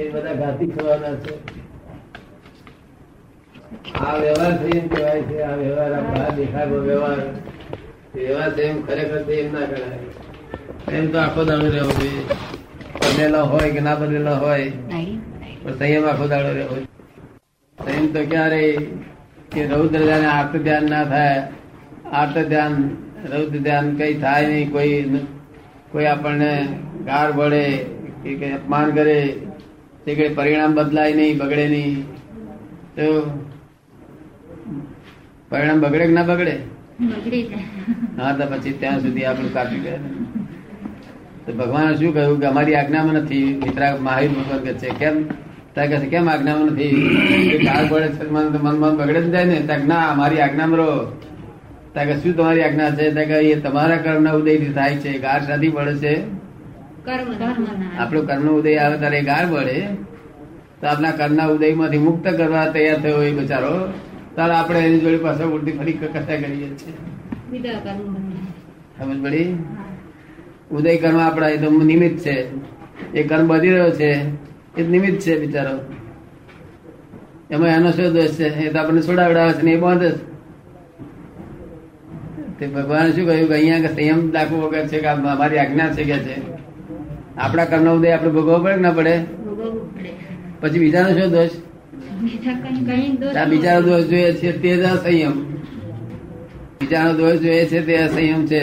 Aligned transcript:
એ 0.00 0.08
બધા 0.12 0.34
ઘાતી 0.40 0.70
થવાના 0.74 1.14
છે. 1.22 1.34
આ 4.00 4.14
વ્યવહાર 4.22 4.52
છે 4.58 4.68
એમ 4.78 4.86
કહેવાય 4.88 5.22
છે 5.28 5.36
આ 5.42 5.56
વ્યવહાર 5.60 5.92
આ 5.98 6.02
બહાર 6.10 6.30
દેખાડો 6.36 6.76
વ્યવહાર. 6.88 7.20
વ્યવહાર 8.14 8.50
છે 8.56 8.62
એમ 8.70 8.76
ખરેખર 8.86 9.22
છે 9.26 9.34
એમ 9.40 9.48
ના 9.54 9.66
કરાય. 9.70 9.98
એમ 10.96 11.06
તો 11.12 11.18
આખો 11.18 11.44
દાડો 11.44 11.66
રહેવો 11.76 11.92
જોઈએ 12.00 12.22
બદલેલો 13.00 13.40
હોય 13.52 13.68
કે 13.74 13.80
ના 13.80 13.94
બદલેલો 13.94 14.34
હોય 14.42 14.68
પણ 15.62 15.74
સંયમ 15.78 16.04
આખો 16.10 16.26
દાડો 16.32 16.50
રહેવો 16.58 16.76
સંયમ 17.78 18.06
તો 18.14 18.20
ક્યારે 18.30 18.62
કે 19.52 19.60
રૌદ્ર 19.72 20.00
ધ્યાન 20.04 20.26
આર્ત 20.34 20.52
ધ્યાન 20.66 20.86
ના 20.90 21.04
થાય. 21.04 21.40
આર્ત 22.12 22.36
ધ્યાન 22.52 22.74
રૌદ્ર 23.32 23.58
ધ્યાન 23.66 23.86
કઈ 23.96 24.14
થાય 24.20 24.46
નહીં. 24.48 24.70
કોઈ 24.70 24.96
કોઈ 25.92 26.06
આપણને 26.06 26.52
ગાર 27.08 27.28
ભળે 27.32 27.64
કે 28.22 28.30
કઈ 28.40 28.52
અપમાન 28.52 28.88
કરે. 28.90 29.18
તે 30.06 30.14
કઈ 30.14 30.34
પરિણામ 30.34 30.74
બદલાય 30.74 31.14
નહીં 31.14 31.38
બગડે 31.38 31.68
નહીં. 31.68 32.02
તો 32.96 33.22
પરિણામ 35.48 35.80
બગડે 35.80 36.06
કે 36.06 36.12
ના 36.12 36.22
બગડે? 36.22 36.52
હા 38.20 38.36
તો 38.36 38.46
પછી 38.46 38.72
ત્યાં 38.72 39.00
સુધી 39.00 39.24
આપણું 39.24 39.52
કાપી 39.52 39.78
ગયા. 39.78 39.96
તો 41.46 41.52
ભગવાને 41.52 41.96
શું 41.96 42.14
કહ્યું 42.14 42.40
કે 42.40 42.46
અમારી 42.46 42.74
આજ્ઞામાં 42.74 43.14
નથી. 43.14 43.60
મિત્રા 43.64 43.96
મહાવીર 44.00 44.30
ભગવાન 44.30 44.58
કે 44.58 44.74
છે 44.74 44.88
કેમ? 44.88 45.28
ત્યાં 45.74 45.88
કહે 45.88 46.06
કેમ 46.06 46.30
આજ્ઞામાં 46.30 46.66
નથી? 46.66 46.90
કાળ 47.66 47.88
પડે 47.88 48.08
છે 48.08 48.30
મન 48.30 48.78
મન 48.78 48.96
બગડે 48.96 49.20
જ 49.20 49.30
જાય 49.30 49.44
ને. 49.44 49.60
ત્યાં 49.60 49.88
ના 49.88 50.06
અમારી 50.06 50.40
આજ્ઞામાં 50.40 50.78
રહો. 50.78 51.20
ત્યાં 51.92 52.06
કે 52.06 52.16
શું 52.16 52.36
તમારી 52.36 52.62
આજ્ઞા 52.62 52.90
છે? 52.90 53.10
ત્યાં 53.12 53.26
કે 53.26 53.34
એ 53.34 53.60
તમારા 53.60 53.96
કર્મના 53.96 54.32
ઉદયથી 54.32 54.72
થાય 54.72 54.96
છે. 54.96 55.18
ગાર 55.18 55.46
શાથી 55.46 55.68
પડે 55.68 55.94
છે. 55.94 56.45
આપણો 57.98 58.22
કર્મનો 58.22 58.52
ઉદય 58.52 58.76
આવે 58.76 58.98
ત્યારે 58.98 59.22
ગાર 59.22 59.52
પડે 59.52 59.86
તો 60.80 60.86
આપણા 60.86 61.10
કર્મના 61.10 61.46
ઉદયમાંથી 61.46 61.98
મુક્ત 61.98 62.28
કરવા 62.28 62.66
તૈયાર 62.66 63.00
થયો 63.00 63.22
એ 63.22 63.32
બચારો 63.32 63.92
ત્યારે 64.34 64.52
આપણે 64.52 64.80
એની 64.80 65.00
જોડે 65.00 65.16
પાછા 65.16 65.44
ઉલટી 65.44 65.72
ફરી 65.72 65.92
કથા 65.92 66.20
કરીએ 66.20 66.68
છીએ. 66.68 66.92
કર્મ. 67.58 68.24
સમજ 68.98 69.24
પડી? 69.24 69.58
ઉદય 70.70 70.96
કર્મ 70.96 71.20
આપણા 71.20 71.48
એ 71.48 71.56
તો 71.56 71.70
નિમિત્ત 71.70 72.18
છે. 72.18 72.48
એ 73.14 73.22
કર્મ 73.22 73.46
બધી 73.46 73.70
રહ્યો 73.70 73.90
છે. 73.90 74.12
એ 74.78 74.88
નિમિત્ત 74.88 75.20
છે 75.20 75.38
બિચારો. 75.38 75.78
એમાં 77.50 77.68
એનો 77.68 77.90
શું 77.90 78.12
દોષ 78.12 78.28
છે? 78.28 78.48
એ 78.48 78.72
તો 78.72 78.78
આપણને 78.78 79.02
છોડાવડાવે 79.02 79.52
છે 79.52 79.62
ને 79.62 79.70
એ 79.70 79.80
બંધ 79.80 80.02
તે 82.58 82.66
ભગવાન 82.66 83.12
શું 83.12 83.26
કહ્યું 83.26 83.48
કે 83.48 83.54
અહીંયા 83.54 83.78
સંયમ 83.78 84.30
દાખવો 84.30 84.58
વગર 84.58 84.86
છે 84.86 84.98
કે 84.98 85.14
મારી 85.14 85.58
આજ્ઞા 85.58 85.92
છે 85.92 86.04
કે 86.04 86.18
છે? 86.18 86.65
આપણા 87.38 87.64
કર્મ 87.64 87.96
ઉદય 87.96 88.10
આપણે 88.10 88.30
ભોગવવો 88.30 88.58
પડે 88.58 88.76
ના 88.76 88.90
પડે? 88.90 89.24
પછી 90.60 90.78
બીજાનો 90.78 91.08
શું 91.08 91.30
દોષ? 91.30 91.50
બીજાનો 93.48 93.80
દોષ 93.80 94.04
જોઈએ 94.04 94.32
છે 94.32 94.52
તે 94.62 94.76
જ 94.76 94.84
સંયમ. 94.86 95.34
બીજાનો 96.80 97.12
દોષ 97.12 97.38
જોઈએ 97.38 97.66
છે 97.66 97.86
તે 97.86 97.96
અસંયમ 97.96 98.46
છે. 98.46 98.62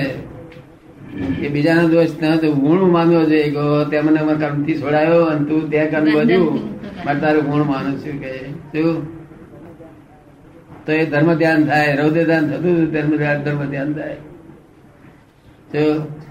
એ 1.41 1.49
બીજાનો 1.49 1.87
દોષ 1.87 2.09
ન 2.21 2.37
તો 2.37 2.51
ગુણ 2.51 2.91
માનવો 2.91 3.23
જોઈએ 3.23 3.49
કે 3.49 3.89
તે 3.91 4.01
મને 4.01 4.35
કર્મથી 4.35 4.81
છોડાયો 4.81 5.23
અને 5.23 5.45
તું 5.45 5.69
તે 5.69 5.85
કર્મ 5.85 6.05
બધું. 6.05 6.69
મારે 7.05 7.19
તારું 7.19 7.43
ગુણ 7.43 7.63
માનું 7.63 7.99
છું 7.99 8.21
કે 8.21 8.33
શું? 8.71 9.23
તો 10.85 10.91
એ 10.91 11.05
ધર્મ 11.05 11.33
ધ્યાન 11.33 11.65
થાય 11.65 11.95
રૌદ્ર 11.95 12.23
ધ્યાન 12.23 12.49
થતું 12.51 12.91
ધર્મ 12.91 13.17
ધ્યાન 13.17 13.43
ધર્મ 13.43 13.69
ધ્યાન 13.69 13.93
થાય. 13.93 14.15
શું? 15.71 16.23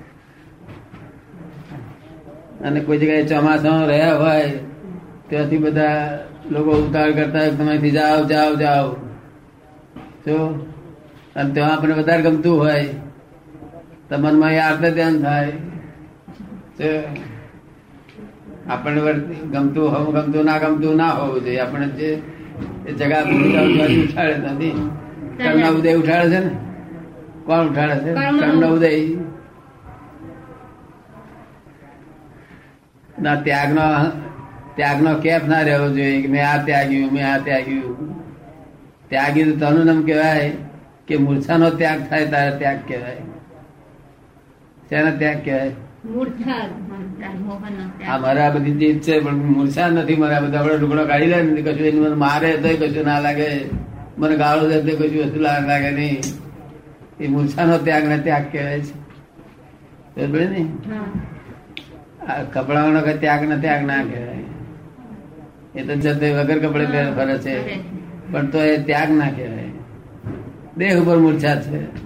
અને 2.64 2.78
કોઈ 2.80 2.98
જગ્યાએ 2.98 3.24
ચોમાસામાં 3.24 3.86
રહ્યા 3.86 4.18
હોય 4.22 4.48
ત્યાંથી 5.28 5.62
બધા 5.64 5.98
લોકો 6.50 6.70
ઉતાર 6.82 7.08
કરતા 7.12 7.40
હોય, 7.40 7.50
તમે 7.50 7.70
અહીંથી 7.70 7.90
જાઓ 7.90 8.20
જાઓ 8.32 8.52
જાઓ. 8.62 8.88
જો 10.26 10.36
અને 11.36 11.50
ત્યાં 11.54 11.72
આપણે 11.74 11.94
વધારે 11.94 12.22
ગમતું 12.22 12.56
હોય 12.62 12.84
તો 14.08 14.14
મનમાં 14.18 14.52
એ 14.52 14.58
આર્ત 14.58 14.84
ધ્યાન 14.96 15.16
થાય? 15.22 15.52
આપણને 18.68 19.00
ગમતું 19.52 19.86
હોવું 19.92 20.12
ગમતું 20.14 20.44
ના 20.44 20.58
ગમતું 20.58 20.96
ના 20.96 21.12
હોવું 21.18 21.40
જોઈએ. 21.44 21.60
આપણે 21.60 21.86
જે 21.98 22.08
જગા 22.98 23.22
ઉઠાડે 24.02 24.36
નથી. 24.46 24.74
કર્ણ 25.38 25.70
ઉદય 25.78 25.92
ઉઠાડે 26.00 26.26
છે 26.30 26.40
ને? 26.44 26.52
કોણ 27.46 27.62
ઉઠાડે 27.68 27.96
છે? 28.04 28.10
કર્મનો 28.40 28.68
ઉદય. 28.76 28.90
ના 33.22 33.34
ત્યાગનો 33.34 33.86
ત્યાગનો 34.76 35.14
કેફ 35.14 35.44
ના 35.48 35.60
રહેવો 35.60 35.88
જોઈએ 35.88 36.22
કે 36.22 36.28
મેં 36.28 36.48
આ 36.48 36.64
ત્યાગ્યું 36.64 37.12
મેં 37.12 37.34
આ 37.34 37.38
ત્યાગ્યું. 37.38 37.96
ત્યાગી 39.08 39.44
તો 39.44 39.54
તનું 39.56 39.86
નામ 39.86 40.02
કહેવાય 40.02 40.50
કે 41.06 41.16
મૂર્છાનો 41.16 41.70
ત્યાગ 41.70 42.00
થાય 42.10 42.26
તારે 42.26 42.58
ત્યાગ 42.58 42.78
કહેવાય. 42.88 43.22
શેનો 44.88 45.10
ત્યાગ 45.18 45.44
કહેવાય? 45.44 45.70
આ 48.08 48.18
મારા 48.18 48.50
બધી 48.50 48.72
જીત 48.72 49.02
છે 49.02 49.20
પણ 49.20 49.34
મૂર્છા 49.34 49.88
નથી 49.88 50.16
મારા 50.16 50.40
બધા. 50.40 50.58
આપડે 50.58 50.78
ટુકડો 50.78 51.04
કાઢી 51.06 51.26
લે 51.26 51.42
ને 51.42 51.62
કશું 51.62 51.86
એની 51.86 52.00
મને 52.00 52.14
મારે 52.14 52.56
તો 52.56 52.68
કશું 52.86 53.04
ના 53.04 53.20
લાગે. 53.20 53.48
મને 54.18 54.36
ગાળો 54.36 54.68
દે 54.68 54.80
તો 54.80 54.96
કશું 54.96 55.24
વસ્તુ 55.24 55.40
લાગે 55.40 55.90
નહીં. 55.90 56.20
એ 57.20 57.28
મૂર્છાનો 57.28 57.78
ત્યાગ 57.78 58.04
ને 58.04 58.18
ત્યાગ 58.18 58.44
કહેવાય 58.52 58.80
છે. 58.80 58.94
બરાબર 60.16 60.40
ને? 60.40 60.66
કપડાઓનો 62.52 63.00
કઈ 63.00 63.18
ત્યાગ 63.18 63.44
ને 63.44 63.56
ત્યાગ 63.56 63.84
ના 63.84 64.02
કહેવાય. 64.02 64.38
એ 65.74 65.82
તો 65.82 65.94
જતે 65.94 66.32
વગર 66.32 66.58
કપડે 66.58 66.86
પહેર 66.86 67.14
ફરે 67.14 67.38
છે. 67.38 67.76
પણ 68.32 68.46
તો 68.46 68.58
એ 68.58 68.82
ત્યાગ 68.82 69.10
ના 69.10 69.30
કહેવાય. 69.30 69.64
દેહ 70.76 71.00
ઉપર 71.00 71.18
મૂર્છા 71.18 71.56
છે. 71.56 72.02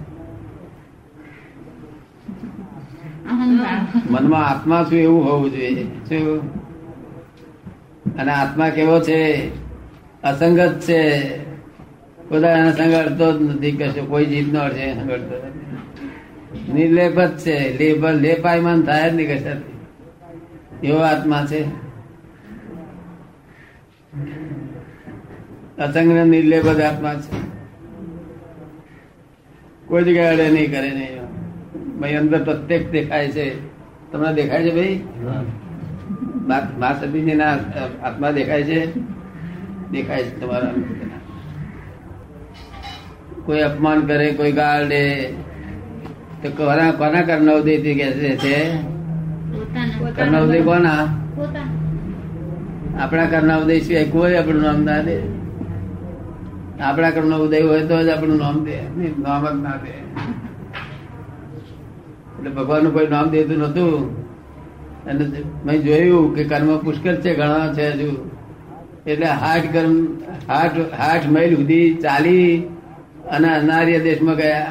મનમાં 4.09 4.47
આત્મા 4.47 4.83
શું 4.83 4.99
એવું 4.99 5.25
હોવું 5.25 5.51
જોઈએ? 5.51 5.83
શું 5.83 6.53
અને 8.15 8.31
આત્મા 8.31 8.69
કેવો 8.69 8.99
છે? 8.99 9.51
અસંગત 10.23 10.79
છે. 10.79 11.37
બધા 12.29 12.51
એના 12.51 12.71
સંગ 12.71 12.93
જ 12.93 13.41
નથી 13.41 13.71
કશું. 13.71 14.09
કોઈ 14.09 14.25
જીત 14.25 14.53
નો 14.53 14.69
છે 14.69 14.79
એના 14.79 15.01
સંગ 15.01 15.11
અડતો 15.11 15.35
નથી. 15.35 16.73
નિર્લેપ 16.73 17.19
જ 17.19 17.37
છે. 17.37 17.77
લેપ 17.77 18.05
લેપાયમાન 18.05 18.81
થાય 18.81 19.11
જ 19.11 19.15
નહીં 19.15 19.39
કશાથી. 19.39 19.76
એવો 20.83 20.97
આત્મા 20.97 21.45
છે. 21.45 21.65
અસંગ 25.77 26.13
ને 26.13 26.23
આત્મા 26.83 27.13
છે. 27.13 27.47
કોઈ 29.87 30.03
જગ્યાએ 30.03 30.33
અડે 30.33 30.49
નહીં 30.49 30.71
કરે 30.71 30.91
નહીં. 30.91 31.17
ભાઈ 31.99 32.13
અંદર 32.13 32.43
પ્રત્યેક 32.43 32.91
દેખાય 32.91 33.27
છે. 33.27 33.67
તમને 34.11 34.33
દેખાય 34.33 34.63
છે 34.63 34.75
ભાઈ? 34.75 34.99
મા- 36.79 37.01
સતીજી 37.01 37.35
ના 37.35 37.51
આત્મા 38.03 38.31
દેખાય 38.31 38.63
છે? 38.63 38.99
દેખાય 39.91 40.23
છે 40.23 40.39
તમારા. 40.39 40.73
કોઈ 43.45 43.59
અપમાન 43.59 44.01
કરે 44.01 44.33
કોઈ 44.33 44.51
ગાળ 44.51 44.87
દે. 44.87 45.23
તો 46.43 46.49
કોના 46.49 46.91
કોના 46.91 47.21
કરનાર 47.21 47.55
ઉદયથી 47.55 47.95
કે 47.95 48.37
છે? 48.37 48.96
કર્ણ 50.05 50.43
ઉદય 50.43 50.61
કોના 50.61 51.05
આપણા 52.99 53.25
કર્ણ 53.25 53.61
ઉદય 53.63 53.79
સિવાય 53.79 54.05
કોઈ 54.05 54.35
આપણું 54.35 54.61
નામ 54.61 54.83
ના 54.83 55.01
દે. 55.01 55.21
આપણા 56.81 57.09
કર્મ 57.09 57.37
ઉદય 57.37 57.61
હોય 57.61 57.83
તો 57.83 58.03
જ 58.03 58.09
આપણું 58.09 58.37
નામ 58.37 58.63
દે. 58.63 58.77
નામ 59.21 59.59
જ 59.59 59.63
ના 59.63 59.75
દે. 59.75 59.89
એટલે 62.37 62.49
ભગવાનનું 62.49 62.93
કોઈ 62.93 63.07
નામ 63.07 63.29
દેતું 63.29 63.57
નતું 63.57 63.93
અને 65.05 65.25
મેં 65.65 65.83
જોયું 65.83 66.35
કે 66.35 66.43
કર્મ 66.43 66.77
પુષ્કળ 66.77 67.15
છે 67.15 67.35
ઘણા 67.35 67.73
છે 67.73 67.89
હજુ. 67.89 68.31
એટલે 69.07 69.25
હાર્ટ 69.25 69.73
કર્મ 69.73 70.07
હાઠ 70.47 70.77
હાઠ 70.99 71.27
માઇલ 71.27 71.55
સુધી 71.55 71.93
ચાલી 71.93 72.59
અને 73.31 73.49
અનાર્ય 73.55 73.99
દેશમાં 73.99 74.35
ગયા. 74.35 74.67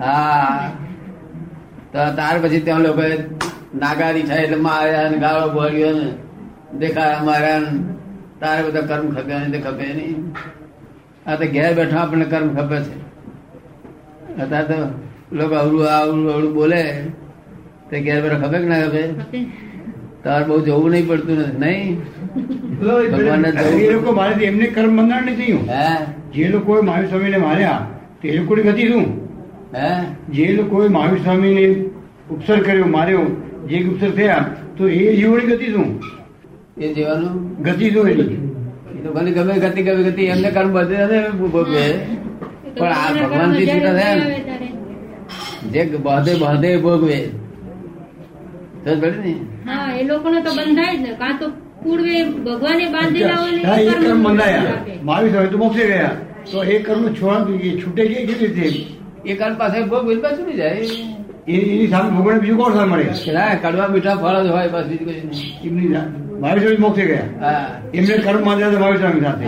હા. 0.00 0.70
ત્યાર 1.92 2.38
પછી 2.38 2.60
ત્યાં 2.60 2.80
લોકો 2.80 3.02
નાગારી 3.74 4.22
થાય 4.22 4.42
એટલે 4.42 4.56
માર્યા 4.56 5.08
ને 5.08 5.18
ગાળો 5.18 5.48
બોલ્યો 5.52 5.92
ને 5.92 6.14
દેખાડા 6.78 7.24
માર્યા 7.24 7.58
ને 7.58 7.70
તારે 8.40 8.70
બધા 8.70 8.80
કર્મ 8.80 9.10
ખપે 9.10 9.38
ને 9.38 9.50
તે 9.50 9.58
ખપે 9.58 9.84
નહીં. 9.94 10.32
આ 11.26 11.36
તો 11.36 11.46
ઘેર 11.46 11.74
બેઠા 11.74 11.98
આપણને 11.98 12.24
કર્મ 12.24 12.54
ખપે 12.54 12.76
છે. 12.76 12.94
અત્યારે 14.42 14.66
તો 14.66 14.78
લોકો 15.32 15.54
અવળું 15.54 15.90
આવડું 15.90 16.32
અવળું 16.34 16.54
બોલે. 16.54 17.04
તે 17.90 18.00
ઘેર 18.00 18.22
બેઠા 18.22 18.38
ખપે 18.38 18.58
કે 18.58 18.64
ના 18.64 18.80
ખપે. 18.80 19.02
તાર 20.24 20.44
બહુ 20.44 20.60
જવું 20.60 20.90
નહીં 20.90 21.08
પડતું 21.08 21.38
નથી 21.38 21.58
નહીં? 21.58 22.00
ભગવાનને 22.80 23.48
એ 23.84 23.92
લોકો 23.92 24.12
મારે 24.12 24.44
એમને 24.44 24.66
કર્મ 24.66 24.96
બંધારણ 24.96 25.26
નથી 25.26 25.36
થયું 25.36 25.68
હે? 25.68 26.06
જે 26.34 26.48
લોકોએ 26.48 26.80
મારી 26.80 27.08
સ્વામીને 27.08 27.36
માર્યા 27.36 27.86
તે 28.22 28.36
લોકોની 28.36 28.62
ગતિ 28.62 28.88
શું? 28.88 29.21
જે 30.32 30.52
લોકોએ 30.52 30.88
મહાવીર 30.88 31.22
સ્વામીને 31.22 31.66
ઉપસર 32.30 32.62
કર્યો 32.62 32.86
માર્યો 32.86 33.22
જે 33.66 33.84
ઉપસર 33.84 34.10
થયા 34.10 34.46
તો 34.76 34.88
એ 34.88 35.16
જીવની 35.16 35.46
ગતિ 35.46 35.66
શું? 35.66 36.02
એ 36.78 36.94
જીવાનું 36.94 37.62
ગતિ 37.62 37.90
શું 37.90 38.08
એની? 38.08 38.22
એ 38.22 39.02
તો 39.04 39.12
ભલે 39.12 39.30
ગમે 39.30 39.54
ગતિ 39.54 39.82
ગમે 39.82 40.02
ગતિ 40.02 40.22
એમને 40.24 40.50
કર્મ 40.50 40.72
બધે 40.72 41.28
ભોગવે 41.28 41.92
પણ 42.78 42.88
આ 42.88 43.12
ભગવાનથી 43.12 43.66
છૂટા 43.66 43.92
થયા 43.92 44.14
ને. 44.14 44.36
જે 45.72 45.84
બાંધે 45.84 46.34
બધે 46.34 46.76
ભોગવે 46.76 47.18
તો 48.84 49.00
પડે 49.00 49.10
ને? 49.10 49.32
હા 49.66 49.96
એ 49.96 50.02
લોકોને 50.04 50.40
તો 50.40 50.50
બંધાય 50.50 50.96
જ 50.96 51.00
ને. 51.00 51.12
કાં 51.12 51.38
તો 51.40 51.48
પૂર્વે 51.84 52.24
ભગવાને 52.24 52.88
બાંધેલા 52.88 53.34
હોય 53.34 53.82
એ 53.82 53.90
કર્મ 53.90 54.22
બંધાય. 54.22 54.60
મારી 55.02 55.30
સાથે 55.30 55.46
તો 55.46 55.58
મોક્ષે 55.58 55.86
ગયા. 55.86 56.10
તો 56.52 56.64
એ 56.64 56.78
કર્મ 56.78 57.04
છોડા 57.08 57.44
છૂટે 57.84 58.02
ગયા 58.08 58.26
કેવી 58.26 58.46
રીતે 58.46 59.01
એ 59.26 59.34
કાળ 59.34 59.54
પાસે 59.54 59.82
ભોગવે 59.82 60.16
પાછું 60.16 60.46
નહીં 60.46 60.56
જાય. 60.56 60.80
એની 61.48 61.88
સામે 61.88 62.10
ભોગવણ 62.10 62.38
બીજું 62.38 62.58
કોણ 62.58 62.72
સામે 62.72 62.92
મળે? 62.92 63.32
ના, 63.32 63.54
કડવા 63.54 63.88
મીઠા 63.88 64.14
ફળ 64.14 64.42
જ 64.42 64.50
હોય 64.50 64.68
બસ 64.68 64.84
બીજું 64.84 65.08
કઈ 65.08 65.68
એમની 65.68 65.88
મહાવીર 65.88 66.64
મારી 66.64 66.76
મોક્ષે 66.76 67.04
ગયા. 67.06 67.80
એમને 67.94 68.18
કર્મ 68.18 68.46
માન્યા 68.46 68.68
હતા 68.68 68.80
મહાવીર 68.80 68.98
સ્વામી 68.98 69.20
સાથે. 69.20 69.46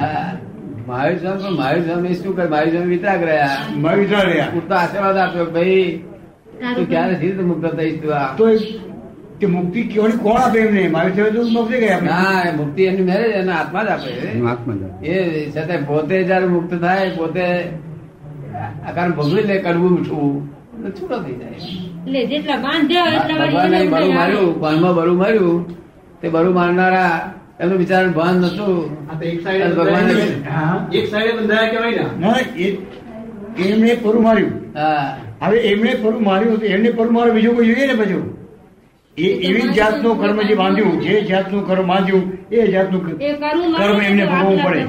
મહાવીર 0.86 1.18
સ્વામી 1.18 1.42
પણ 1.42 1.50
મહાવીર 1.50 1.84
સ્વામી 1.86 2.14
શું 2.14 2.36
કરે? 2.36 2.48
મહાવીર 2.48 2.72
સ્વામી 2.72 2.90
વિતરાગ 2.90 3.22
રહ્યા. 3.22 3.48
મહાવીર 3.76 4.08
રહ્યા. 4.08 4.48
પૂરતો 4.52 4.74
આશીર્વાદ 4.74 5.16
આપ્યો 5.16 5.44
ભાઈ 5.44 6.02
તું 6.76 6.88
ક્યારે 6.88 7.14
સીધ 7.14 7.40
મુક્ત 7.40 7.66
થઈશ 7.66 8.02
તું 8.02 8.14
આ? 8.14 8.36
તો 8.36 8.46
કે 8.46 8.56
તે 9.40 9.46
મુક્તિ 9.46 9.82
કેવડી 9.82 10.12
કોણ 10.12 10.36
આપે 10.36 10.58
એમને? 10.60 10.88
મારી 10.88 11.12
સ્વામી 11.12 11.30
તો 11.30 11.42
મોક્ષે 11.42 11.80
ગયા. 11.80 12.00
ના 12.00 12.42
મુક્તિ 12.56 12.82
એની 12.82 13.02
મેરેજ 13.02 13.32
એના 13.32 13.52
હાથમાં 13.52 13.84
જ 13.84 13.88
આપે. 13.88 15.08
એ 15.08 15.50
છતાં 15.50 15.86
પોતે 15.86 16.22
જયારે 16.22 16.46
મુક્ત 16.46 16.74
થાય 16.74 17.10
પોતે 17.10 17.46
કારણ 18.94 19.12
ભગવી 19.12 19.42
લે 19.42 19.56
કડવું 19.58 19.90
મીઠું 19.90 20.34
તો 20.82 20.90
છૂટો 20.90 21.16
થઈ 21.22 21.34
જાય. 21.34 21.58
એટલે 22.06 23.34
ભગવાને 23.38 23.78
બરું 23.86 24.14
માર્યું 24.14 24.60
પાનમાં 24.60 24.94
બરું 24.94 25.16
માર્યું 25.18 25.58
તે 26.20 26.28
બરું 26.28 26.54
મારનારા 26.54 27.14
એમનું 27.60 27.78
બિચારાનું 27.78 28.14
ભાન 28.14 28.36
નતું 28.36 29.10
અને 29.10 29.74
ભગવાને 29.74 30.14
હા. 30.50 30.88
એક 30.92 31.04
સાઈડે 31.08 31.32
બંધાયા 31.32 31.70
કહેવાય 31.70 31.90
ને? 31.90 32.68
એમણે 33.68 33.94
પરું 33.94 34.22
માર્યું. 34.22 34.52
હા. 34.76 35.16
હવે 35.42 35.58
એમણે 35.58 35.94
પરું 35.94 36.24
માર્યું 36.24 36.60
તો 36.60 36.66
એમને 36.66 36.90
પરું 36.90 37.12
માર્યું 37.12 37.36
બીજું 37.36 37.56
કોઈ 37.56 37.66
જોઈએ 37.66 37.86
ને 37.86 37.94
પાછું? 37.94 38.24
એ 39.18 39.26
એવી 39.48 39.62
જ 39.62 39.72
જાતનું 39.72 40.20
કર્મ 40.20 40.42
જે 40.42 40.54
બાંધ્યું. 40.54 41.00
જે 41.00 41.20
જાતનું 41.20 41.66
કર્મ 41.66 41.86
બાંધ્યું 41.86 42.24
એ 42.50 42.66
જાતનું 42.66 43.02
નું 43.02 43.76
કર્મ 43.76 44.00
એમને 44.02 44.24
ભોગવવું 44.24 44.62
પડે? 44.64 44.80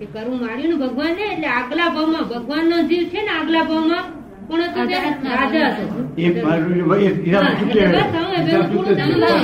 એ 0.00 0.06
કરવું 0.06 0.38
માર્યું 0.40 0.70
ને 0.70 0.76
ભગવાન 0.86 1.12
ને 1.16 1.24
એટલે 1.32 1.46
આગલા 1.46 1.88
ભાવમાં 1.90 2.24
ભગવાનનો 2.28 2.76
જીવ 2.88 3.08
છે 3.08 3.20
ને 3.22 3.30
આગલા 3.30 3.64
ભાવમાં 3.64 4.04
કોણ 4.48 4.62
હતો 4.62 4.80
રાજા 4.80 5.70
હતો 5.70 5.84
એ. 6.16 6.30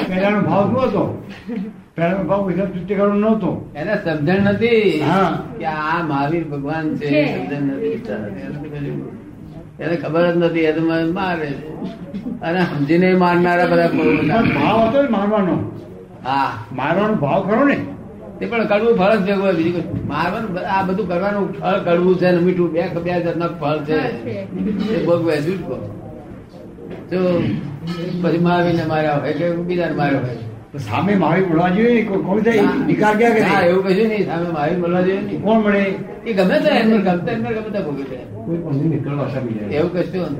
પહેલાનો 0.08 0.40
ભાવ 0.40 0.64
શું 0.70 0.82
હતો? 0.82 1.02
પહેલાનો 1.96 2.24
ભાવ 2.24 2.50
હિસાબ 2.50 2.68
ચૂકે 2.74 2.94
નહોતો. 2.96 3.50
એને 3.74 3.94
સમજણ 4.04 4.48
નથી 4.52 5.00
હા. 5.00 5.30
કે 5.58 5.64
આ 5.66 6.02
મહાવીર 6.02 6.44
ભગવાન 6.44 6.96
છે. 6.96 7.26
સમજણ 7.36 7.64
નથી 7.70 7.92
એને 9.80 9.96
ખબર 9.96 10.24
જ 10.32 10.36
નથી 10.36 10.60
એ 10.60 10.72
તો 10.72 10.80
મને 10.80 11.04
મારે. 11.12 11.48
અને 12.42 12.60
સમજીને 12.64 13.14
મારનારા 13.14 13.66
બધા 13.66 13.88
ભાવ 14.54 14.88
હતો 14.88 15.10
મારવાનો. 15.10 15.56
હા. 16.24 16.50
મારવાનો 16.72 17.14
ભાવ 17.14 17.40
ખરો 17.48 17.64
ને? 17.64 17.78
તે 18.38 18.46
પણ 18.46 18.66
કડવું 18.70 18.94
ફળ 18.98 19.12
જ 19.16 19.20
ભેગું 19.26 19.42
હોય 19.44 19.56
બીજું. 19.58 19.84
મારવાનું 20.08 20.50
આ 20.76 20.82
બધું 20.82 21.06
કરવાનું 21.08 21.44
ફળ 21.60 21.78
કડવું 21.86 22.14
છે 22.20 22.28
મીઠું 22.46 22.68
બે 22.72 22.82
બે 23.04 23.10
જાતના 23.24 23.50
ફળ 23.60 23.78
છે. 23.86 23.98
ફળ 23.98 24.14
છે. 24.24 24.96
એ 24.96 25.04
ભોગવે 25.06 25.36
જ 25.44 25.46
કહો 25.66 25.76
તો 27.10 27.18
પછી 28.22 28.40
ને 28.78 28.84
માર્યા 28.92 29.18
હોય 29.20 29.32
કે 29.38 29.46
બીજાને 29.68 29.94
માર્યો 30.00 30.22
હોય. 30.26 30.38
તો 30.72 30.78
સામે 30.78 31.12
મારી 31.14 31.44
મળવા 31.48 31.68
જોઈએ 31.68 32.02
કોણ 32.04 32.40
થાય? 32.42 32.62
નિકાલ 32.86 33.14
ક્યાં 33.18 33.34
ના, 33.40 33.58
કરે 33.60 33.68
એવું 33.70 33.82
કશું 33.86 34.08
નહીં. 34.08 34.24
સામે 34.26 34.48
મારી 34.56 34.76
મળવા 34.76 35.02
જોઈએ 35.06 35.20
નહીં 35.20 35.42
કોણ 35.42 35.58
મળે? 35.64 35.82
એ 36.26 36.32
ગમે 36.38 36.56
તો 36.64 36.68
એમને 36.80 36.96
ગમતા 37.06 37.32
એમને 37.32 37.50
ગમે 37.56 37.70
ત્યાં 37.72 37.84
ભોગવી 37.86 38.06
લે 38.10 38.18
કોઈ 38.46 38.58
પણ 38.64 38.90
નીકળવા 38.90 39.28
સામી 39.34 39.54
જાય. 39.58 39.76
એવું 39.78 39.90
કશું. 39.92 40.32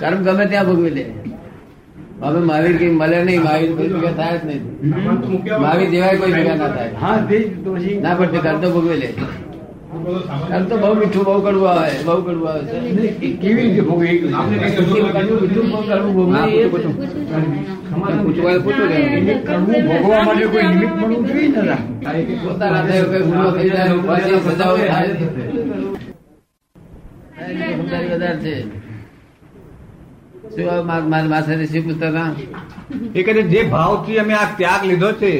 કર્મ 0.00 0.20
ગમે 0.26 0.44
ત્યાં 0.46 0.66
ભોગવી 0.68 0.94
લે 0.96 1.04
હવે 2.20 2.40
મહાવીર 2.40 2.74
કઈ 2.80 2.90
મળે 3.00 3.18
નહીં 3.24 3.42
મહાવીર 3.42 3.72
કોઈ 3.76 3.90
ભેગા 3.94 4.14
થાય 4.18 4.36
જ 4.38 4.44
નહીં. 4.44 4.62
મહાવીર 5.60 5.88
જેવાય 5.92 6.16
કોઈ 6.20 6.32
ભેગા 6.36 6.56
ના 6.56 6.70
થાય. 6.76 6.92
હા 7.02 7.16
તે 7.28 7.36
જ 7.40 7.46
તો 7.64 7.70
પછી 7.74 7.96
ના 8.04 8.14
પણ 8.18 8.30
ઘર 8.36 8.56
તો 8.62 8.68
ભોગવે 8.74 8.94
લે. 9.02 9.08
ઘર 10.50 10.62
તો 10.70 10.74
બહુ 10.82 10.88
મીઠું 11.00 11.24
બહુ 11.26 11.34
કડવું 11.44 11.68
આવે 11.72 11.96
બહુ 12.06 12.14
કડવું 12.22 12.48
આવે 12.48 12.62
છે. 12.66 13.28
કેવી 13.40 13.64
રીતે 13.64 13.82
ભોગવે? 13.82 14.08
મીઠું 14.12 15.66
બહુ 15.70 15.78
કડવું 15.82 16.12
ભોગવે. 16.16 16.40
માટે 20.26 20.46
કોઈ 20.46 20.68
નિમિત્ત 20.70 20.94
મળવું 20.96 21.22
જોઈએ 21.26 21.48
ને 21.48 21.76
પોતાના 22.42 23.22
ગુનો 23.24 23.48
થઈ 23.52 23.70
જાય 23.70 24.40
સજાઓ 24.48 24.76
થાય 24.78 25.12
સમજાવી 27.76 28.10
વધારે 28.10 28.38
છે. 28.42 28.54
શું 30.54 30.86
મારી 31.12 31.30
માથેથી 31.34 31.68
શું 31.72 31.84
પૂછતા 31.86 32.10
હતા? 32.10 32.30
એ 33.18 33.20
કહે 33.26 33.42
જે 33.52 33.60
ભાવથી 33.74 34.18
અમે 34.22 34.34
આ 34.40 34.48
ત્યાગ 34.60 34.82
લીધો 34.90 35.10
છે 35.22 35.32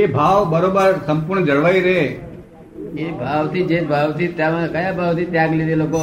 એ 0.00 0.06
ભાવ 0.16 0.38
બરોબર 0.52 0.90
સંપૂર્ણ 1.06 1.46
જળવાઈ 1.48 1.82
રહે. 1.86 2.00
એ 3.04 3.06
ભાવથી 3.22 3.64
જે 3.70 3.78
ભાવથી 3.92 4.30
ત્યાં 4.38 4.68
કયા 4.74 4.94
ભાવથી 5.00 5.30
ત્યાગ 5.34 5.52
લીધેલો 5.58 5.84
લોકો 5.84 6.02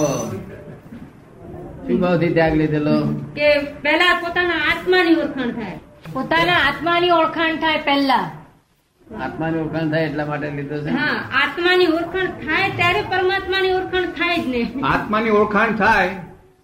શું 1.86 1.98
ભાવથી 2.04 2.34
ત્યાગ 2.38 2.56
લીધેલો? 2.62 2.96
કે 3.38 3.48
પહેલા 3.86 4.14
પોતાના 4.24 4.62
આત્માની 4.72 5.16
ઓળખાણ 5.24 5.52
થાય. 5.60 5.78
પોતાના 6.14 6.60
આત્માની 6.70 7.12
ઓળખાણ 7.20 7.56
થાય 7.64 7.80
પહેલા. 7.90 8.26
આત્માની 9.26 9.60
ઓળખાણ 9.62 9.90
થાય 9.94 10.06
એટલા 10.10 10.26
માટે 10.32 10.50
લીધો 10.58 10.78
છે? 10.84 10.90
હા 10.98 11.16
આત્માની 11.44 11.88
ઓળખાણ 12.00 12.30
થાય 12.44 12.68
ત્યારે 12.82 13.02
પરમાત્માની 13.14 13.74
ઓળખાણ 13.80 14.12
થાય 14.20 14.38
જ 14.44 14.46
ને. 14.56 14.62
આત્માની 14.94 15.34
ઓળખાણ 15.40 15.76
થાય 15.76 16.10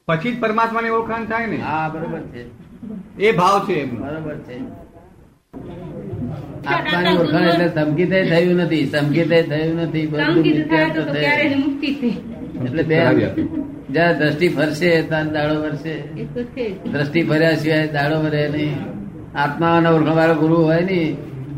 પછી 0.07 0.31
જ 0.31 0.39
પરમાત્માની 0.39 0.89
ઓળખાણ 0.89 1.25
થાય 1.25 1.47
ને? 1.47 1.57
હા 1.57 1.89
બરોબર 1.93 2.19
છે. 2.19 2.43
એ 3.19 3.31
ભાવ 3.31 3.55
છે 3.67 3.77
બરોબર 3.85 4.37
છે. 4.37 4.55
આત્માની 6.67 7.17
ઓળખાણ 7.17 7.47
એટલે 7.49 7.67
સંગીતે 7.75 8.17
થયું 8.29 8.55
નથી 8.55 8.85
સંગીતે 8.85 9.37
થયું 9.41 9.75
નથી 9.83 10.07
બધું 10.07 10.33
સંકિત 10.35 10.69
થાય 10.69 10.89
તો 10.89 10.99
મિથ્યાત્વ 10.99 11.07
તો 11.07 11.13
છે. 11.13 11.19
ક્યારે 11.19 11.45
જ 11.49 11.55
મુક્તિ 11.55 11.89
થઈ 11.93 12.15
એટલે 12.65 12.83
બે 12.83 12.95
જ્યાં 13.89 14.17
દ્રષ્ટિ 14.19 14.47
ફરશે 14.49 14.91
ત્યાં 15.01 15.27
દાડો 15.31 15.55
ફરશે. 15.63 15.95
એ 16.21 16.25
તો 16.33 16.41
છે 16.43 16.65
જ. 16.69 16.91
દ્રષ્ટિ 16.93 17.21
ફર્યા 17.23 17.55
સિવાય 17.55 17.87
દાડો 17.87 18.17
ફરે 18.23 18.43
નહીં. 18.49 18.75
આત્માનો 19.35 19.89
ઓળખાણ 19.95 20.15
વાળો 20.15 20.35
ગુરુ 20.35 20.57
હોય 20.61 20.81
ને 20.81 21.01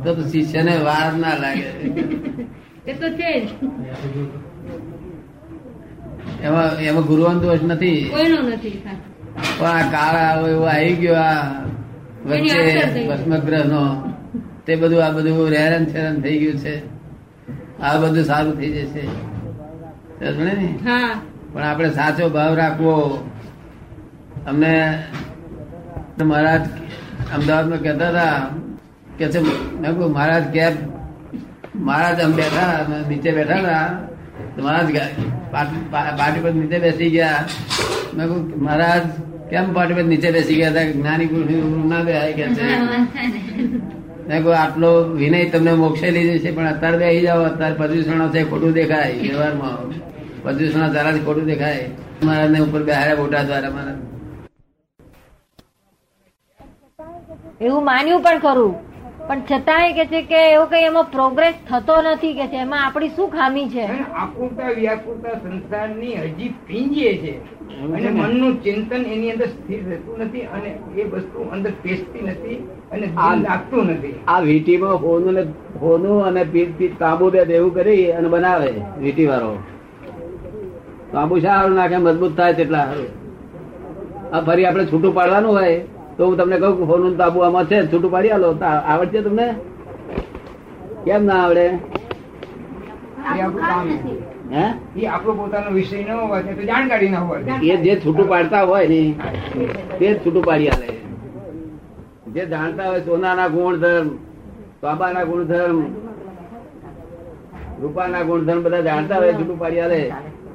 તો 0.03 0.11
શિષ્યને 0.31 0.75
વાર 0.87 1.11
ના 1.13 1.35
લાગે. 1.37 1.69
એ 2.87 2.93
તો 2.93 3.07
છે 3.09 3.31
એમાં 6.43 6.79
એમાં 6.79 7.03
ગુરુવાનો 7.03 7.39
દોષ 7.39 7.59
નથી. 7.63 8.09
કોઈનો 8.09 8.49
નથી 8.49 8.83
પણ 9.59 9.67
આ 9.67 9.91
કાળ 9.91 10.15
આવો 10.15 10.47
એવો 10.47 10.63
આવી 10.63 10.95
ગયો 10.95 11.15
આ 11.15 11.63
વચ્ચે 12.25 13.07
ભસ્મગ્રહ 13.07 13.65
નો 13.65 14.13
તે 14.65 14.75
બધું 14.75 15.05
આ 15.05 15.09
બધું 15.09 15.51
હેરાન 15.51 15.85
છેરાન 15.85 16.21
થઈ 16.21 16.39
ગયું 16.39 16.57
છે. 16.57 16.75
આ 17.81 17.97
બધું 17.97 18.23
સારું 18.23 18.53
થઈ 18.57 18.69
જશે. 18.69 19.03
ને? 20.43 20.79
પણ 21.53 21.63
આપણે 21.63 21.89
સાચો 21.89 22.29
ભાવ 22.29 22.53
રાખવો. 22.53 23.27
અમને 24.47 25.03
મહારાજ 26.23 26.61
અમદાવાદમાં 27.35 27.79
કહેતા 27.79 28.09
હતા 28.09 28.47
કે 29.17 29.31
છે 29.31 29.39
મહારાજ 30.07 30.43
કેબ 30.43 30.73
મહારાજ 31.75 32.21
અમે 32.21 32.33
બેઠા 32.33 32.85
નીચે 33.09 33.31
બેઠા 33.31 33.55
હતા. 33.55 34.08
મહારાજ 34.61 34.89
પાટી 36.17 36.39
પર 36.39 36.53
નીચે 36.53 36.79
બેસી 36.79 37.09
ગયા. 37.09 37.45
મેં 38.13 38.27
મહારાજ 38.63 39.01
કેમ 39.49 39.73
પાટી 39.73 39.93
પર 39.93 40.03
નીચે 40.03 40.31
બેસી 40.31 40.55
ગયા 40.55 40.69
હતા? 40.69 40.83
જ્ઞાની 40.83 41.25
પુરુષ 41.25 41.85
ના 41.85 42.03
બે 42.03 42.33
કે 42.33 42.47
છે? 42.47 42.67
મેં 44.27 44.47
આટલો 44.53 45.03
વિનય 45.03 45.45
તમને 45.45 45.73
મોક્ષે 45.73 46.11
લઈ 46.11 46.37
જશે 46.37 46.51
પણ 46.51 46.67
અત્યારે 46.67 46.97
બેસી 46.97 47.21
જાઓ. 47.21 47.43
અત્યારે 47.43 47.75
પ્રદૂષણો 47.75 48.29
છે 48.29 48.49
ખોટું 48.49 48.71
દેખાય 48.73 49.13
વ્યવહારમાં. 49.13 49.89
પ્રદૂષણ 50.41 50.93
જરાથી 50.93 51.19
ખોટું 51.19 51.45
દેખાય. 51.45 51.89
મહારાજ 52.23 52.51
ને 52.51 52.59
ઉપર 52.59 52.83
બેહાડ્યા 52.83 53.15
બોટા 53.15 53.43
દ્વારા 53.43 53.69
મહારાજ. 53.69 53.95
એવું 57.61 57.85
માન્યું 57.85 58.21
પણ 58.21 58.39
ખરું. 58.39 58.88
પણ 59.29 59.41
છતાંય 59.49 59.89
કે 59.97 60.03
છે 60.11 60.19
કે 60.29 60.39
એવું 60.43 60.69
કઈ 60.69 60.85
એમાં 60.89 61.09
પ્રોગ્રેસ 61.15 61.57
થતો 61.67 61.95
નથી 62.01 62.35
કે 62.37 62.45
છે. 62.51 62.57
એમાં 62.65 62.83
આપણી 62.85 63.09
શું 63.15 63.27
ખામી 63.35 63.65
છે? 63.73 63.83
આકુરતા 64.21 64.69
વ્યાકુરતા 64.77 65.35
સંસારની 65.43 66.15
હજી 66.21 66.49
પીંજીએ 66.67 67.11
છે. 67.23 67.33
અને 67.97 68.09
મનનું 68.15 68.55
ચિંતન 68.63 69.03
એની 69.15 69.33
અંદર 69.33 69.49
સ્થિર 69.51 69.81
રહેતું 69.89 70.23
નથી 70.25 70.45
અને 70.55 70.69
એ 70.97 71.05
વસ્તુ 71.11 71.45
અંદર 71.57 71.73
પેસતી 71.83 72.23
નથી 72.25 72.57
અને 72.93 73.05
લાગતું 73.43 73.93
નથી. 73.95 74.15
આ 74.27 74.39
વીટીમાં 74.47 74.97
હોનું 75.05 75.37
ને 75.39 75.43
હોનું 75.83 76.25
અને 76.29 76.41
પીત 76.55 76.73
પીત 76.79 76.97
તાંબુ 77.03 77.29
બે 77.37 77.45
દેવું 77.51 77.71
કરી 77.77 78.07
અને 78.17 78.27
બનાવે 78.35 78.71
વીટી 79.03 79.29
વાળો 79.31 79.53
તાંબુ 81.13 81.41
સારું 81.45 81.79
નાખે 81.81 81.97
મજબૂત 82.07 82.33
થાય 82.41 82.59
તેટલા 82.59 82.85
સારું. 82.89 83.11
આ 84.33 84.41
ફરી 84.49 84.65
આપણે 84.65 84.89
છૂટું 84.91 85.17
પાડવાનું 85.19 85.53
હોય 85.59 85.77
તો 86.19 86.25
હું 86.25 86.37
તમને 86.37 86.57
કહું 86.59 86.87
ફોન 86.87 87.15
તાબુ 87.17 87.39
આમાં 87.39 87.65
છે 87.65 87.77
છૂટું 87.91 88.11
પાડી 88.11 88.29
આલો. 88.29 88.49
આવડશે 88.61 89.21
તમને? 89.21 89.47
કેમ 91.05 91.25
ના 91.25 91.33
આવડે? 91.43 91.67
એ 97.61 97.77
જે 97.77 97.93
છૂટું 98.05 98.29
પાડતા 98.29 98.63
હોય 98.63 98.87
ને 98.87 99.15
તે 99.99 100.07
છૂટું 100.25 100.43
પાડી 100.43 100.69
આલે. 100.69 100.89
જે 102.33 102.45
જાણતા 102.45 102.87
હોય 102.89 102.99
સોનાના 102.99 103.47
ગુણધર્મ 103.47 104.07
બાબાના 104.83 105.23
ગુણધર્મ 105.23 105.79
રૂપાના 107.81 108.21
ગુણધર્મ 108.21 108.63
બધા 108.63 108.81
જાણતા 108.81 109.17
હોય 109.17 109.33
છૂટું 109.33 109.59
પાડી 109.59 109.79
આલે. 109.79 110.01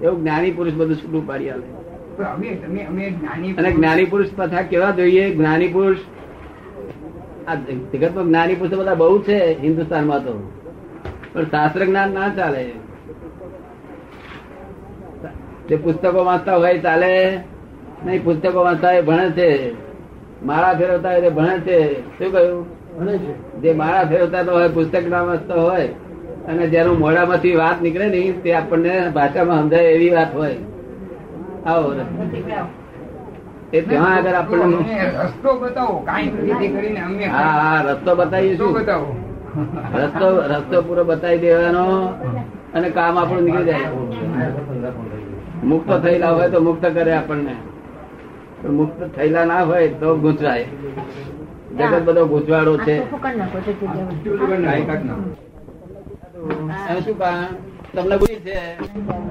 એવું 0.03 0.21
જ્ઞાની 0.21 0.51
પુરુષ 0.51 0.75
બધું 0.75 0.97
છૂટું 0.97 1.27
પાડી 1.27 1.51
આલે. 1.51 1.84
તો 2.17 2.23
અને 2.23 3.73
જ્ઞાની 3.73 4.05
પુરુષ 4.05 4.27
પાછા 4.37 4.63
કેવા 4.63 4.91
જોઈએ? 4.91 5.35
જ્ઞાની 5.35 5.69
પુરુષ 5.69 5.97
આ 7.49 7.55
જગતમાં 7.95 8.27
જ્ઞાની 8.27 8.55
પુરુષ 8.55 8.79
બધા 8.79 8.95
બહુ 8.95 9.23
છે 9.23 9.61
હિન્દુસ્તાનમાં 9.61 10.25
તો. 10.25 10.53
પણ 11.33 11.45
શાસ્ત્ર 11.45 11.85
જ્ઞાન 11.85 12.13
ના 12.13 12.29
ચાલે. 12.29 12.73
જે 15.69 15.77
પુસ્તકો 15.77 16.25
વાંચતા 16.25 16.57
હોય 16.57 16.79
ચાલે. 16.79 17.41
નહીં 18.07 18.25
પુસ્તકો 18.25 18.61
વાંચતા 18.61 18.89
હોય 18.89 19.03
ભણે 19.03 19.31
છે. 19.31 19.75
માળા 20.47 20.73
ફેરવતા 20.73 21.11
હોય 21.11 21.21
તે 21.21 21.31
ભણે 21.31 21.59
છે. 21.59 22.01
શું 22.01 22.33
કહ્યું? 22.33 22.67
ભણે 22.99 23.19
છે. 23.19 23.61
જે 23.61 23.73
માળા 23.73 24.05
ફેરવતા 24.05 24.53
હોય 24.53 24.69
પુસ્તક 24.69 25.09
ના 25.09 25.23
વાંચતો 25.23 25.61
હોય 25.61 25.89
અને 26.49 26.67
જેનું 26.67 26.99
મોઢામાંથી 26.99 27.55
વાત 27.55 27.83
નીકળે 27.83 28.07
ને 28.07 28.33
તે 28.33 28.53
આપણને 28.53 29.11
ભાષામાં 29.15 29.63
સમજાય 29.63 29.85
એવી 29.85 30.11
વાત 30.11 30.35
હોય. 30.35 30.57
આવો 31.65 31.89
એ 33.73 33.83
ત્યાં 33.83 34.13
આગળ 34.15 34.37
આપણને 34.37 34.97
રસ્તો 35.19 35.51
બતાવો 35.61 35.97
કાંઈ 36.01 36.69
કરીને 36.71 37.01
અમે 37.01 37.25
હા 37.27 37.53
હા 37.59 37.79
રસ્તો 37.87 38.11
બતાવીએ 38.17 38.57
શું 38.57 38.73
બતાવો. 38.75 39.09
રસ્તો 39.97 40.27
રસ્તો 40.51 40.77
પૂરો 40.83 41.03
બતાવી 41.05 41.41
દેવાનો 41.41 41.85
અને 42.75 42.89
કામ 42.91 43.17
આપણું 43.19 43.45
નીકળી 43.45 43.67
જાય. 43.67 43.89
મુક્ત 45.65 45.91
થયેલા 46.03 46.33
હોય 46.33 46.49
તો 46.51 46.61
મુક્ત 46.61 46.85
કરે 46.95 47.13
આપણને. 47.15 47.55
મુક્ત 48.71 48.99
થયેલા 49.15 49.45
ના 49.45 49.63
હોય 49.65 49.89
તો 50.01 50.09
ગૂંચવાય. 50.17 50.67
જગત 51.77 52.03
બધો 52.07 52.23
ગૂંચવાડો 52.27 52.73
છે. 52.79 52.97
શું 57.05 57.17
કામ? 57.17 57.49
તમને 57.95 58.17
બુદ્ધિ 58.19 58.37
છે? 58.41 58.59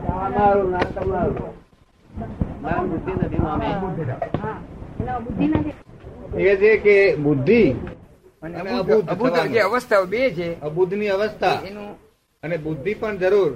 તમારું 0.06 0.72
ના 0.72 0.86
તમારું. 0.96 1.36
મારી 1.36 1.63
બુદ્ધિ 2.90 3.12
નથી 3.14 3.40
મામે. 3.40 3.68
એ 6.38 6.58
છે 6.58 6.78
કે 6.78 7.16
બુદ્ધિ 7.16 7.76
અને 8.44 8.56
અબુદ્ધ 8.58 9.10
અબુદ્ધ 9.10 9.10
અબુદ્ધ 9.10 9.52
જે 9.52 9.60
અવસ્થાઓ 9.60 10.06
બે 10.06 10.32
છે 10.32 10.48
અબુદ્ધની 10.62 11.08
અવસ્થા 11.08 11.58
એનું 11.68 11.90
અને 12.44 12.58
બુદ્ધિ 12.58 12.94
પણ 12.94 13.18
જરૂર. 13.18 13.52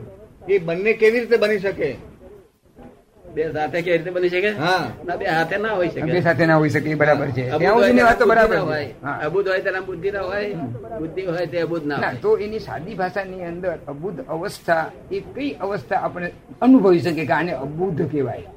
એ 0.48 0.60
બંને 0.60 0.94
કેવી 0.94 1.20
રીતે 1.20 1.38
બની 1.38 1.60
શકે? 1.60 1.90
બે 3.38 3.46
સાથે 3.56 3.78
કેવી 3.86 3.98
રીતે 3.98 4.12
બની 4.16 4.30
શકે? 4.34 4.52
હા. 4.62 4.84
ના 5.08 5.18
બે 5.22 5.26
હાથે 5.32 5.56
ના 5.64 5.74
હોય 5.78 5.90
શકે. 5.92 6.12
બે 6.12 6.22
સાથે 6.28 6.44
ના 6.50 6.58
હોઈ 6.62 6.72
શકે 6.76 6.96
બરાબર 7.02 7.28
છે. 7.38 7.44
વાત 7.50 8.20
તો 8.20 8.26
બરાબર 8.32 8.58
બુદ્ધિ 8.58 8.58
ના 8.58 8.66
હોય. 8.66 8.88
હા. 9.04 9.16
અબુદ્ધ 9.28 9.50
હોય 9.52 9.62
તેના 9.68 9.84
બુદ્ધિ 9.90 10.10
ના 10.12 10.26
હોય 10.30 10.50
બુદ્ધિ 11.00 11.26
હોય 11.28 11.48
તે 11.48 11.58
અબુદ્ધ 11.62 11.86
ના 11.92 12.12
તો 12.24 12.30
એની 12.40 12.62
સાદી 12.68 12.96
ભાષાની 13.02 13.44
અંદર 13.52 13.74
અબુદ્ધ 13.94 14.20
અવસ્થા 14.36 14.86
એ 15.12 15.24
કઈ 15.36 15.52
અવસ્થા 15.60 16.02
આપણે 16.02 16.30
અનુભવી 16.62 17.04
શકીએ 17.06 17.26
કે 17.26 17.34
આને 17.34 17.54
અબુદ્ધ 17.58 18.02
કહેવાય? 18.12 18.48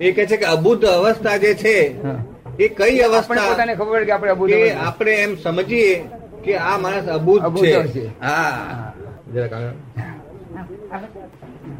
એ 0.00 0.12
કે 0.12 0.22
છે 0.26 0.36
કે 0.36 0.46
અબુદ્ધ 0.46 0.84
અવસ્થા 0.90 1.36
જે 1.38 1.54
છે 1.54 1.76
એ 2.58 2.68
કઈ 2.78 2.96
અવસ્થા 3.08 3.48
પોતાને 3.48 3.74
ખબર 3.74 3.92
પડે 3.94 4.06
કે 4.06 4.12
આપણે 4.12 4.30
અબુદ્ધ 4.30 4.54
આપણે 4.86 5.12
એમ 5.24 5.32
સમજીએ 5.38 5.92
કે 6.44 6.52
આ 6.68 6.78
માણસ 6.78 7.08
અબુદ્ધ 7.08 7.60
છે. 7.60 8.04
હા. 8.20 8.92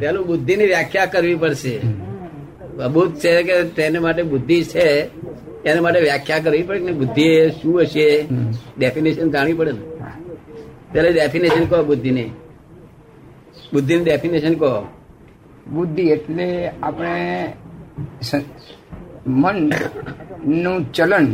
પેલું 0.00 0.24
બુદ્ધિ 0.26 0.56
ની 0.56 0.66
વ્યાખ્યા 0.66 1.10
કરવી 1.12 1.36
પડશે. 1.36 1.74
અબુદ્ધ 2.84 3.14
છે 3.16 3.42
કે 3.42 3.62
તેને 3.62 3.98
માટે 3.98 4.22
બુદ્ધિ 4.22 4.62
છે 4.62 4.84
એને 5.64 5.80
માટે 5.80 6.00
વ્યાખ્યા 6.00 6.38
કરવી 6.38 6.62
પડે 6.62 6.80
કે 6.80 6.92
બુદ્ધિ 6.92 7.22
એ 7.22 7.50
શું 7.50 7.80
હશે? 7.80 8.26
ડેફિનેશન 8.78 9.30
જાણવી 9.30 9.52
પડે 9.52 9.72
ને? 9.72 9.78
ત્યારે 10.92 11.12
ડેફિનેશન 11.12 11.64
કહો 11.64 11.82
બુદ્ધિ 11.82 12.10
બુદ્ધિનું 12.10 13.72
બુદ્ધિ 13.72 13.96
ની 13.96 14.04
ડેફિનેશન 14.04 14.54
કહો. 14.54 14.86
બુદ્ધિ 15.70 16.02
એટલે 16.02 16.68
આપણે 16.82 17.52
મનનું 19.26 20.92
ચલન 20.92 21.26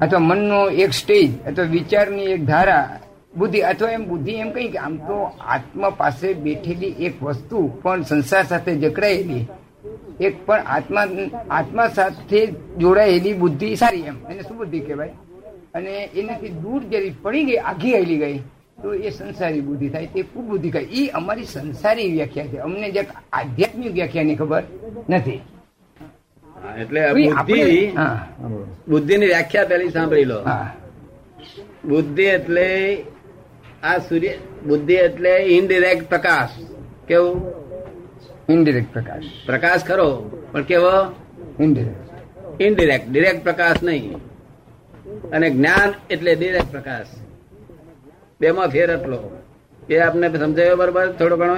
અથવા 0.00 0.18
મનનો 0.18 0.70
એક 0.70 0.92
સ્ટેજ 0.92 1.30
અથવા 1.46 1.64
વિચારની 1.64 2.22
એક 2.22 2.44
ધારા. 2.44 3.00
બુદ્ધિ 3.36 3.60
અથવા 3.60 3.90
એમ 3.90 4.08
બુદ્ધિ 4.08 4.32
એમ 4.32 4.50
કઈ 4.50 4.68
કે 4.68 4.78
આમ 4.78 4.96
તો 4.96 5.16
આત્મા 5.40 5.90
પાસે 5.90 6.28
બેઠેલી 6.34 6.94
એક 7.06 7.22
વસ્તુ 7.22 7.58
પણ 7.82 8.02
સંસાર 8.02 8.44
સાથે 8.44 8.74
જકડાયેલી. 8.76 9.46
એક 10.26 10.34
પણ 10.46 10.62
આત્મા 10.76 11.04
આત્મા 11.58 11.88
સાથે 11.98 12.40
જોડાયેલી 12.80 13.34
બુદ્ધિ 13.42 13.68
સારી 13.82 14.06
એમ. 14.12 14.16
એને 14.30 14.42
શું 14.46 14.56
બુદ્ધિ 14.62 14.80
કહેવાય? 14.86 15.14
અને 15.76 15.92
એનાથી 16.20 16.54
દૂર 16.62 16.80
જરી 16.90 17.12
પડી 17.22 17.44
ગઈ 17.48 17.60
આઘી 17.70 17.94
હેલી 17.98 18.18
ગઈ 18.22 18.38
તો 18.82 18.88
એ 19.06 19.10
સંસારી 19.18 19.62
બુદ્ધિ 19.68 19.88
થાય 19.94 20.08
તે 20.14 20.20
કુબુદ્ધિ 20.32 20.68
કહે 20.74 20.82
એ 21.00 21.06
અમારી 21.20 21.48
સંસારી 21.54 22.10
વ્યાખ્યા 22.16 22.50
છે. 22.52 22.58
અમને 22.66 22.90
જે 22.96 23.02
આધ્યાત્મિક 23.38 23.92
વ્યાખ્યાની 23.98 24.36
ખબર 24.40 24.62
નથી. 25.08 25.40
એટલે 26.82 27.00
બુદ્ધિ 27.18 27.60
બુદ્ધિની 28.90 29.30
વ્યાખ્યા 29.32 29.70
પહેલી 29.70 29.94
સાંભળી 29.96 30.28
લો. 30.32 30.38
બુદ્ધિ 31.90 32.26
એટલે 32.36 32.66
આ 33.88 33.98
સૂર્ય 34.08 34.32
બુદ્ધિ 34.68 34.94
એટલે 35.06 35.32
ઇનડિરેક્ટ 35.56 36.04
પ્રકાશ. 36.12 36.54
કેવું? 37.08 37.38
ઇનડિરેક્ટ 38.52 38.90
પ્રકાશ 38.92 39.28
પ્રકાશ 39.46 39.82
ખરો 39.88 40.08
પણ 40.52 40.62
કેવો? 40.70 40.94
ઇનડિરેક્ટ 41.64 42.62
ઇનડિરેક્ટ 42.62 43.06
ડિરેક્ટ 43.10 43.42
પ્રકાશ 43.48 43.82
નહીં. 43.82 44.16
અને 45.34 45.46
જ્ઞાન 45.50 45.90
એટલે 46.10 46.32
ડિરેક્ટ 46.34 46.70
પ્રકાશ. 46.76 47.10
બેમાં 48.40 48.68
ફેર 48.68 48.88
એટલો. 48.90 49.20
એ 49.88 49.98
આપને 49.98 50.26
સમજાયો 50.38 50.76
બરોબર 50.76 51.06
થોડો 51.18 51.36
ઘણો 51.36 51.56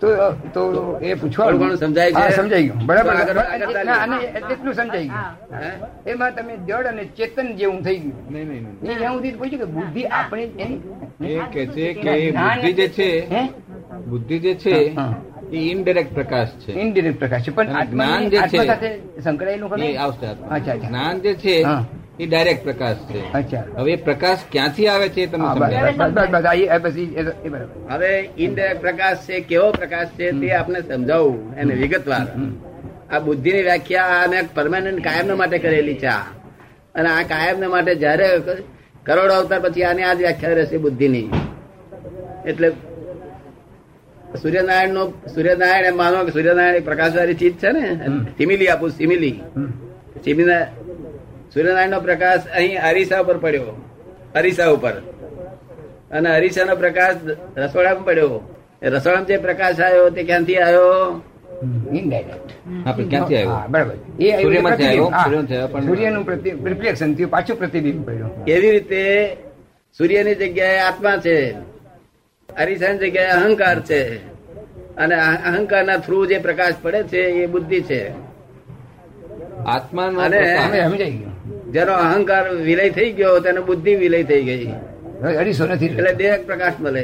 તો 0.00 0.08
તો 0.54 0.62
એ 1.02 1.14
પૂછવા 1.14 1.50
ઘણું 1.52 1.76
સમજાય 1.76 2.10
છે? 2.12 2.20
હા 2.20 2.30
સમજાઈ 2.36 2.66
ગયું. 2.68 2.86
બરાબર. 2.86 3.14
એટલું 4.52 4.74
સમજાઈ 4.74 5.08
ગયું. 5.08 5.26
એમાં 6.06 6.30
તમે 6.36 6.54
જડ 6.68 6.86
અને 6.92 7.04
ચેતન 7.18 7.48
જેવું 7.58 7.80
થઈ 7.86 7.98
ગયું. 8.04 8.22
નહીં 8.32 8.46
નહીં 8.48 8.62
નહીં. 8.62 8.98
ત્યાં 8.98 9.14
સુધી 9.14 9.34
પૂછ્યું 9.40 9.60
કે 9.62 9.68
બુદ્ધિ 9.76 10.02
આપણે 10.20 10.44
એ 11.32 11.40
કે 11.52 11.62
છે 11.74 11.84
કે 12.02 12.12
બુદ્ધિ 12.38 12.72
જે 12.78 12.86
છે 12.98 13.08
બુદ્ધિ 14.08 14.36
જે 14.38 14.54
છે 14.54 14.76
ઇનડિરેક્ટ 15.52 16.14
પ્રકાશ 16.14 16.48
છે. 16.48 16.72
ઇનડિરેક્ટ 16.72 17.18
પ્રકાશ 17.18 17.42
છે. 17.42 17.50
પણ 17.50 17.84
જ્ઞાન 17.84 18.28
જે 18.28 18.38
છે, 18.38 19.20
સંકળાયેલું 19.20 19.78
એ 19.78 19.96
આવશે 19.96 20.26
અચ્છા 20.26 20.74
જ્ઞાન 20.74 21.20
જે 21.20 21.34
છે 21.34 21.66
એ 22.20 22.26
ડાયરેક્ટ 22.26 22.64
પ્રકાશ 22.64 22.96
છે. 22.96 23.32
અચ્છા. 23.32 23.64
હવે 23.76 23.92
એ 23.92 23.96
પ્રકાશ 23.96 24.38
ક્યાંથી 24.52 24.88
આવે 24.88 25.08
છે 25.08 25.26
તમે 25.26 25.46
હવે 27.90 28.30
ઇનડાયરેક્ટ 28.38 28.80
પ્રકાશ 28.80 29.16
છે 29.16 29.40
કેવો 29.40 29.70
પ્રકાશ 29.70 30.06
છે 30.06 30.30
તે 30.30 30.52
આપને 30.52 30.80
સમજાવવું 30.80 31.56
એને 31.56 31.74
વિગતવાર. 31.74 32.26
આ 33.10 33.18
બુદ્ધિની 33.18 33.62
વ્યાખ્યા 33.62 34.02
આ 34.02 34.26
મેં 34.26 34.44
પરમાનન્ટ 34.54 35.04
કાયમ 35.04 35.38
માટે 35.38 35.58
કરેલી 35.58 35.94
છે 35.94 36.06
અને 36.94 37.08
આ 37.08 37.22
કાયમ 37.22 37.70
માટે 37.70 37.94
જયારે 37.94 38.28
કરોડો 39.06 39.34
અવતાર 39.34 39.60
પછી 39.60 39.82
આની 39.82 40.02
આ 40.02 40.14
જ 40.14 40.16
વ્યાખ્યા 40.16 40.52
રહેશે 40.52 40.76
બુદ્ધિની. 40.76 41.30
એટલે 42.46 42.72
સૂર્યનારાયણ 44.36 44.88
નો 44.88 45.06
સૂર્યનારાયણ 45.10 45.84
એમ 45.84 45.96
માનો 45.96 46.24
કે 46.24 46.32
સૂર્યનારાયણ 46.32 46.80
પ્રકાશવાળી 46.80 47.34
ચીજ 47.34 47.54
છે 47.54 47.72
ને? 47.72 47.94
સિમિલી 48.38 48.68
આપું 48.68 48.90
સિમિલી. 48.90 49.40
સિમિના 50.24 50.64
સૂર્યનારાયણ 51.54 51.90
નો 51.90 52.00
પ્રકાશ 52.00 52.40
અહીં 52.46 52.82
અરીસા 52.82 53.20
ઉપર 53.20 53.38
પડ્યો. 53.38 53.84
અરીસા 54.34 54.68
ઉપર. 54.68 54.92
અને 56.10 56.30
અરીસાનો 56.30 56.76
પ્રકાશ 56.76 57.16
રસોડામાં 57.56 58.04
પડ્યો. 58.04 58.56
એ 58.82 58.88
રસોડામાં 58.88 59.26
જે 59.26 59.36
પ્રકાશ 59.36 59.80
આવ્યો 59.80 60.10
તે 60.10 60.22
ક્યાંથી 60.22 60.56
આવ્યો? 60.56 61.22
ઇનડાયરેક્ટ 61.96 63.08
ક્યાંથી 63.08 63.36
આવ્યો? 63.36 63.50
બરાબર. 63.68 63.94
એ 64.20 64.30
આવ્યું 64.30 64.42
સૂર્યમાંથી 64.42 64.82
પ્રતિબિંબ. 64.82 64.88
આવ્યો, 64.88 65.04
હા. 65.04 65.24
સૂર્યમાંથી 65.24 65.54
આવ્યો, 65.54 65.68
પણ- 65.68 65.86
સૂર્યનું 65.86 66.28
રિફ્લેક્શન 66.64 67.14
થયું 67.14 67.30
પાછું 67.30 67.58
પ્રતિબિંબ 67.58 68.06
પડ્યું. 68.06 68.44
એવી 68.44 68.70
રીતે? 68.70 69.36
સૂર્યની 69.98 70.34
જગ્યાએ 70.34 70.78
આત્મા 70.78 71.16
છે. 71.16 71.54
અરીસાની 72.58 72.98
જગ્યાએ 72.98 73.30
અહંકાર 73.30 73.80
છે. 73.80 74.00
અને 74.96 75.14
આ 75.14 75.34
અહંકારના 75.50 75.96
થ્રુ 75.96 76.26
જે 76.26 76.38
પ્રકાશ 76.38 76.74
પડે 76.82 77.02
છે 77.02 77.20
એ 77.42 77.46
બુદ્ધિ 77.46 77.80
છે. 77.80 78.02
આત્મા 79.66 80.28
જેનો 81.72 81.92
અહંકાર 81.92 82.44
વિલય 82.68 82.90
થઈ 82.90 83.10
ગયો 83.12 83.40
તેનો 83.40 83.62
બુદ્ધિ 83.62 83.92
વિલય 83.94 84.22
થઈ 84.22 84.42
ગઈ. 84.42 84.72
અઢીસો 85.38 85.66
નથી. 85.66 85.86
એટલે 85.86 86.12
દેહ 86.14 86.36
પ્રકાશ 86.46 86.76
મળે. 86.80 87.02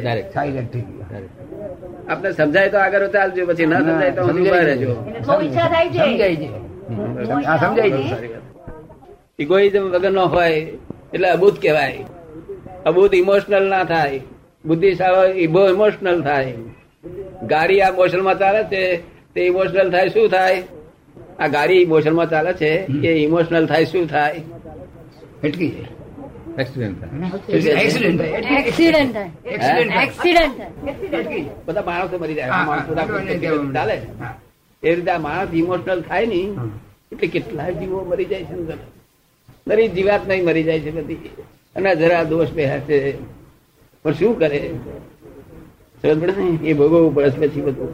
આપને 2.08 2.32
સમજાય 2.32 2.68
તો 2.68 2.78
આગળ 2.78 3.06
ચાલજો 3.08 3.46
પછી 3.46 3.66
ના 3.66 3.80
સમજાય 3.80 4.10
તો 4.10 4.22
રહેજો. 4.52 4.92
સમજાય 7.60 7.92
ઇગોઇઝમ 9.38 9.84
વગરનો 9.94 10.24
હોય 10.26 10.52
એટલે 11.14 11.28
અબૂત 11.30 11.56
કહેવાય. 11.62 11.98
અબૂત 12.86 13.14
ઇમોશનલ 13.14 13.64
ના 13.68 13.84
થાય. 13.84 14.20
બુદ્ધિશાળી 14.66 15.46
બહુ 15.46 15.62
ઇમોશનલ 15.68 16.22
થાય. 16.22 16.52
ગાડી 17.42 17.80
આ 17.80 17.90
મોશનમાં 17.90 18.38
ચાલે 18.38 18.62
છે 18.64 18.82
તે 19.34 19.40
ઇમોશનલ 19.40 19.90
થાય 19.90 20.08
શું 20.08 20.26
થાય? 20.28 20.62
આ 21.40 21.46
ગાડી 21.46 21.84
મોશનમાં 21.84 22.30
ચાલે 22.30 22.52
છે 22.52 22.70
એ 23.08 23.12
ઇમોશનલ 23.24 23.66
થાય 23.66 23.84
શું 23.84 24.04
થાય? 24.10 24.42
અટકી 25.44 25.68
જાય. 25.68 25.92
બધા 31.66 31.82
માણસો 31.82 32.18
મરી 32.18 32.34
જાય. 32.34 32.50
ચાલે. 33.74 33.96
એ 34.82 34.94
રીતે 34.94 35.10
આ 35.10 35.18
માણસ 35.18 35.54
ઇમોશનલ 35.54 36.00
થાય 36.00 36.26
ને 36.26 36.40
એટલે 37.12 37.28
કેટલા 37.28 37.70
જીવો 37.70 37.98
મરી 38.10 38.24
જાય 38.24 38.44
છે 38.44 38.54
અંદર. 38.58 38.78
દરેક 39.66 39.90
જીવાત 39.94 40.22
નહીં 40.28 40.44
મરી 40.44 40.62
જાય 40.62 40.80
છે 40.80 40.90
બધી. 40.90 41.30
અને 41.76 41.90
જરા 41.96 42.24
દોષ 42.24 42.50
બે 42.50 42.64
છે 42.88 42.98
પણ 44.06 44.12
શું 44.12 44.38
કરે? 44.38 44.70
સમજ 46.02 46.20
પડે 46.22 46.32
ને? 46.42 46.68
એ 46.68 46.72
ભોગવવું 46.72 47.14
પડે 47.14 47.30
પછી 47.30 47.60
બધું. 47.60 47.90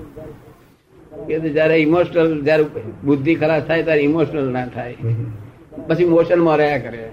કે 1.26 1.38
જયારે 1.40 1.76
ઇમોશનલ 1.76 2.42
જયારે 2.42 2.64
બુદ્ધિ 3.04 3.34
ખરાબ 3.34 3.62
થાય 3.62 3.82
ત્યારે 3.82 4.02
ઇમોશનલ 4.02 4.48
ના 4.52 4.66
થાય. 4.66 4.96
પછી 5.86 6.04
મોશનમાં 6.04 6.56
રહ્યા 6.56 6.78
કરે. 6.78 7.10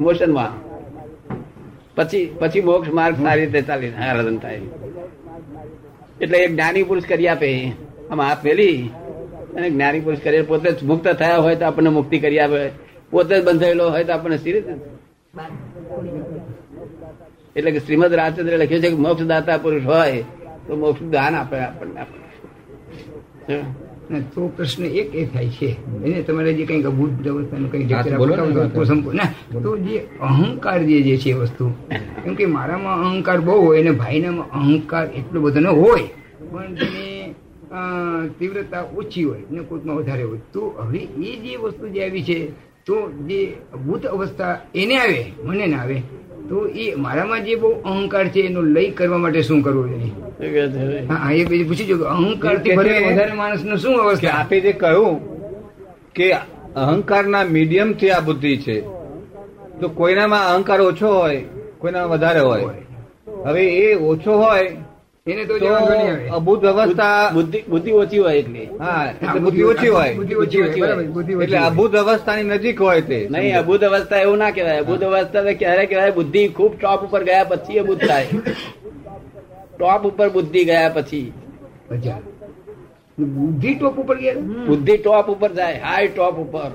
મોશનમાં 0.00 0.50
પછી 1.94 2.36
પછી 2.38 2.60
મોક્ષ 2.60 2.92
માર્ગ 2.92 3.16
સારી 3.16 3.40
રીતે 3.40 3.62
ચાલી 3.62 3.90
આરાધન 3.90 4.38
થાય. 4.38 4.60
એટલે 6.20 6.38
એક 6.38 6.52
જ્ઞાની 6.52 6.82
પુરુષ 6.82 7.02
કરી 7.08 7.28
આપે. 7.28 7.50
આમ 8.10 8.20
હાથ 8.20 8.44
મેલી 8.44 8.90
અને 9.56 9.70
જ્ઞાની 9.70 10.00
પુરુષ 10.00 10.20
કરી. 10.20 10.42
પોતે 10.42 10.70
મુક્ત 10.82 11.08
થયા 11.08 11.36
હોય 11.36 11.56
તો 11.56 11.64
આપણને 11.64 11.88
મુક્તિ 11.88 12.18
કરી 12.18 12.38
આપે. 12.38 12.70
પોતે 13.10 13.40
જ 13.40 13.44
બંધાયેલો 13.44 13.90
હોય 13.90 14.04
તો 14.04 14.12
આપણને 14.12 14.38
સી 14.38 14.52
એટલે 17.56 17.70
કે 17.72 17.80
શ્રીમદ 17.80 18.12
રાજચંદ્ર 18.20 18.54
લખ્યું 18.60 18.82
છે 18.84 18.90
કે 18.90 18.98
મોક્ષ 19.06 19.26
દાતા 19.32 19.58
પુરુષ 19.58 19.84
હોય 19.84 20.20
તો 20.66 20.72
મોક્ષ 20.76 21.02
દાન 21.10 21.34
આપે 21.34 21.56
આપણને? 21.60 22.02
તો 24.34 24.40
પ્રશ્ન 24.56 24.84
એક 25.00 25.14
એ 25.14 25.22
થાય 25.26 25.50
છે. 25.50 25.70
એને 26.04 26.18
તમારે 26.22 26.50
જે 26.54 26.64
કંઈક 26.66 26.86
અભૂત 26.86 27.12
વ્યવસ્થાનું 27.20 27.68
કંઈક 27.70 27.88
ને, 27.88 28.68
તો 28.74 28.84
સંપૂર્ણ. 28.84 29.16
ના, 29.16 29.30
તો 29.62 29.70
જે 29.78 29.96
અહંકાર 30.20 30.80
જે 30.82 30.98
જે 31.02 31.14
છે 31.18 31.32
વસ્તુ 31.34 31.64
કેમ 32.24 32.34
કે 32.34 32.44
મારામાં 32.46 32.96
અહંકાર 33.06 33.38
બહુ 33.40 33.54
હોય 33.66 33.80
અને 33.80 33.92
ભાઈનામાં 33.92 34.48
અહંકાર 34.52 35.04
એટલો 35.14 35.38
બધો 35.40 35.60
ન 35.60 35.66
હોય 35.66 36.06
પણ 36.50 36.72
તેની 36.74 37.34
તીવ્રતા 38.38 38.84
ઓછી 38.96 39.24
હોય 39.24 39.44
ને 39.50 39.60
કોઈકમાં 39.62 39.96
વધારે 39.98 40.24
હોય. 40.24 40.40
તો 40.52 40.62
હવે 40.78 41.00
એ 41.22 41.30
જે 41.44 41.52
વસ્તુ 41.58 41.84
જે 41.94 42.00
આવી 42.02 42.24
છે 42.24 42.38
તો 42.86 42.96
જે 43.28 43.40
ભૂત 43.84 44.04
અવસ્થા 44.06 44.54
એને 44.74 44.94
આવે 44.98 45.20
મને 45.44 45.66
ના 45.66 45.82
આવે 45.82 45.96
તો 46.44 46.56
એ 46.76 46.86
મારામાં 46.96 47.44
જે 47.44 47.54
બહુ 47.56 47.70
અહંકાર 47.84 48.24
છે 48.28 48.40
એનો 48.42 48.62
લય 48.68 48.82
કરવા 48.92 49.18
માટે 49.18 49.40
શું 49.42 49.62
કરવું 49.62 49.88
જોઈએ 49.92 50.64
હા 51.10 51.30
એ 51.32 51.44
પછી 51.44 51.64
પૂછી 51.64 51.86
જો 51.86 51.96
અહંકારથી 52.08 52.76
વધારે 52.76 53.34
માણસનું 53.34 53.78
શું 53.78 53.94
કે 53.94 54.02
અવસ્થા? 54.02 54.34
આપે 54.34 54.56
જે 54.60 54.72
કહ્યું 54.74 55.16
કે 56.14 56.26
અહંકારના 56.76 57.44
મીડિયમથી 57.48 58.10
આ 58.10 58.20
બુદ્ધિ 58.22 58.56
છે 58.58 58.76
તો 59.80 59.86
કોઈનામાં 59.90 60.44
અહંકાર 60.50 60.80
ઓછો 60.82 61.08
હોય 61.12 61.40
કોઈનામાં 61.78 62.12
વધારે 62.14 62.40
હોય. 62.40 62.66
હવે 63.44 63.62
એ 63.80 63.96
ઓછો 64.04 64.32
હોય 64.34 64.70
એને 65.26 65.44
તો. 65.44 65.54
અભૂત 66.36 66.64
અવસ્થા 66.64 67.30
બુદ્ધિ 67.34 67.60
બુદ્ધિ 67.68 67.92
ઓછી 67.92 68.18
હોય 68.18 68.38
એટલે. 68.38 68.64
હા 68.80 69.04
એટલે 69.10 69.40
બુદ્ધિ 69.40 69.62
ઓછી 69.62 69.88
હોય. 69.88 70.14
બુદ્ધિ 70.14 70.34
ઓછી 70.34 70.80
હોય. 70.80 71.44
એટલે 71.44 71.58
અભૂત 71.58 71.94
અવસ્થાની 71.96 72.42
નજીક 72.42 72.82
હોય 72.82 73.00
તે. 73.00 73.20
નહીં 73.30 73.58
અભૂત 73.58 73.84
અવસ્થા 73.84 74.16
એવું 74.16 74.38
ના 74.38 74.50
કહેવાય. 74.50 74.78
અભૂત 74.78 75.04
અવસ્થા 75.04 75.52
ક્યારે 75.52 75.86
કહેવાય? 75.86 76.10
બુદ્ધિ 76.10 76.42
ખૂબ 76.48 76.76
ટોપ 76.80 77.06
ઉપર 77.06 77.24
ગયા 77.24 77.44
પછી 77.44 77.78
અભૂત 77.78 78.04
થાય. 78.04 78.26
ટોપ 79.78 80.06
ઉપર 80.06 80.28
બુદ્ધિ 80.28 80.64
ગયા 80.64 80.88
પછી. 80.88 81.32
બુદ્ધિ 83.18 83.74
ટોપ 83.74 83.98
ઉપર 84.04 84.16
ગયા? 84.16 84.34
બુદ્ધિ 84.66 84.96
ટોપ 84.96 85.30
ઉપર 85.30 85.52
જાય. 85.52 85.80
હાઈ 85.86 86.08
ટોપ 86.08 86.34
ઉપર. 86.44 86.70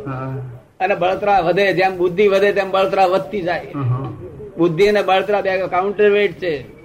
અને 0.80 0.96
બળતરા 0.96 1.40
વધે. 1.40 1.74
જેમ 1.74 1.98
બુદ્ધિ 1.98 2.28
વધે 2.28 2.52
તેમ 2.52 2.72
બળતરા 2.72 3.06
વધતી 3.06 3.42
જાય. 3.42 3.62
બુદ્ધિ 4.58 4.88
અને 4.88 5.02
બળતરા 5.02 5.42
બે 5.42 5.58
કાઉન્ટર 5.68 6.10
વેટ 6.10 6.32
છે. 6.32 6.79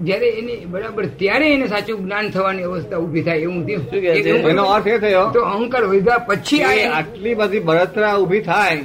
જયારે 0.00 0.28
એને 0.40 0.54
બરાબર 0.72 1.04
ત્યારે 1.20 1.46
એને 1.54 1.66
સાચું 1.68 1.98
જ્ઞાન 2.04 2.26
થવાની 2.30 2.66
અવસ્થા 2.68 2.98
ઊભી 2.98 3.22
થાય 3.22 3.40
એવું 3.40 4.50
એનો 4.50 4.64
અર્થ 4.74 4.86
એ 4.86 4.98
થયો 4.98 5.26
તો 5.32 5.40
અહંકાર 5.52 5.84
વધ્યા 5.84 6.24
પછી 6.28 6.62
આટલી 6.90 7.34
બધી 7.34 7.62
બળતરા 7.68 8.14
ઊભી 8.18 8.42
થાય 8.42 8.78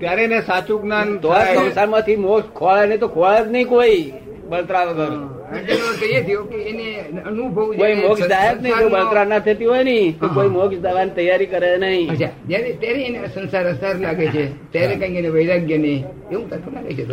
ત્યારે 0.00 0.22
એને 0.24 0.38
સાચું 0.42 0.78
જ્ઞાન. 0.82 1.08
સંસારમાંથી 1.56 2.16
મોક્ષ 2.16 2.48
ખોળે 2.54 2.84
ને 2.86 2.96
તો 2.98 3.08
ખોળે 3.08 3.38
જ 3.40 3.48
નહીં 3.50 3.68
કોઈ 3.68 4.02
બળતરા 4.50 4.84
વગર. 4.88 5.12
એ 6.08 6.20
થયો 6.26 6.42
કે 6.44 6.58
એને 6.70 6.86
અનુભવ 7.28 7.56
કોઈ 7.78 7.96
મોક્ષ 8.02 8.28
દાયક 8.28 8.58
નહીં 8.60 8.78
જો 8.80 8.88
બળતરા 8.90 9.24
ના 9.24 9.40
થતી 9.40 9.68
હોય 9.70 9.84
ને 9.84 9.96
તો 10.20 10.26
કોઈ 10.36 10.50
મોક્ષ 10.50 10.82
દાવાની 10.82 11.14
તૈયારી 11.16 11.50
કરે 11.54 11.70
નહીં. 11.78 12.10
અચ્છા 12.12 12.32
જયારે 12.48 12.72
ત્યારે 12.82 13.02
એને 13.08 13.18
સંસાર 13.34 13.66
અસાર 13.72 13.96
લાગે 13.98 14.26
છે 14.28 14.44
ત્યારે 14.72 14.94
કઈ 15.02 15.18
એને 15.18 15.30
વૈરાગ્ય 15.30 15.78
નહીં 15.78 16.02
એવું 16.32 16.46
લાગે 16.74 16.94
છે 16.98 17.04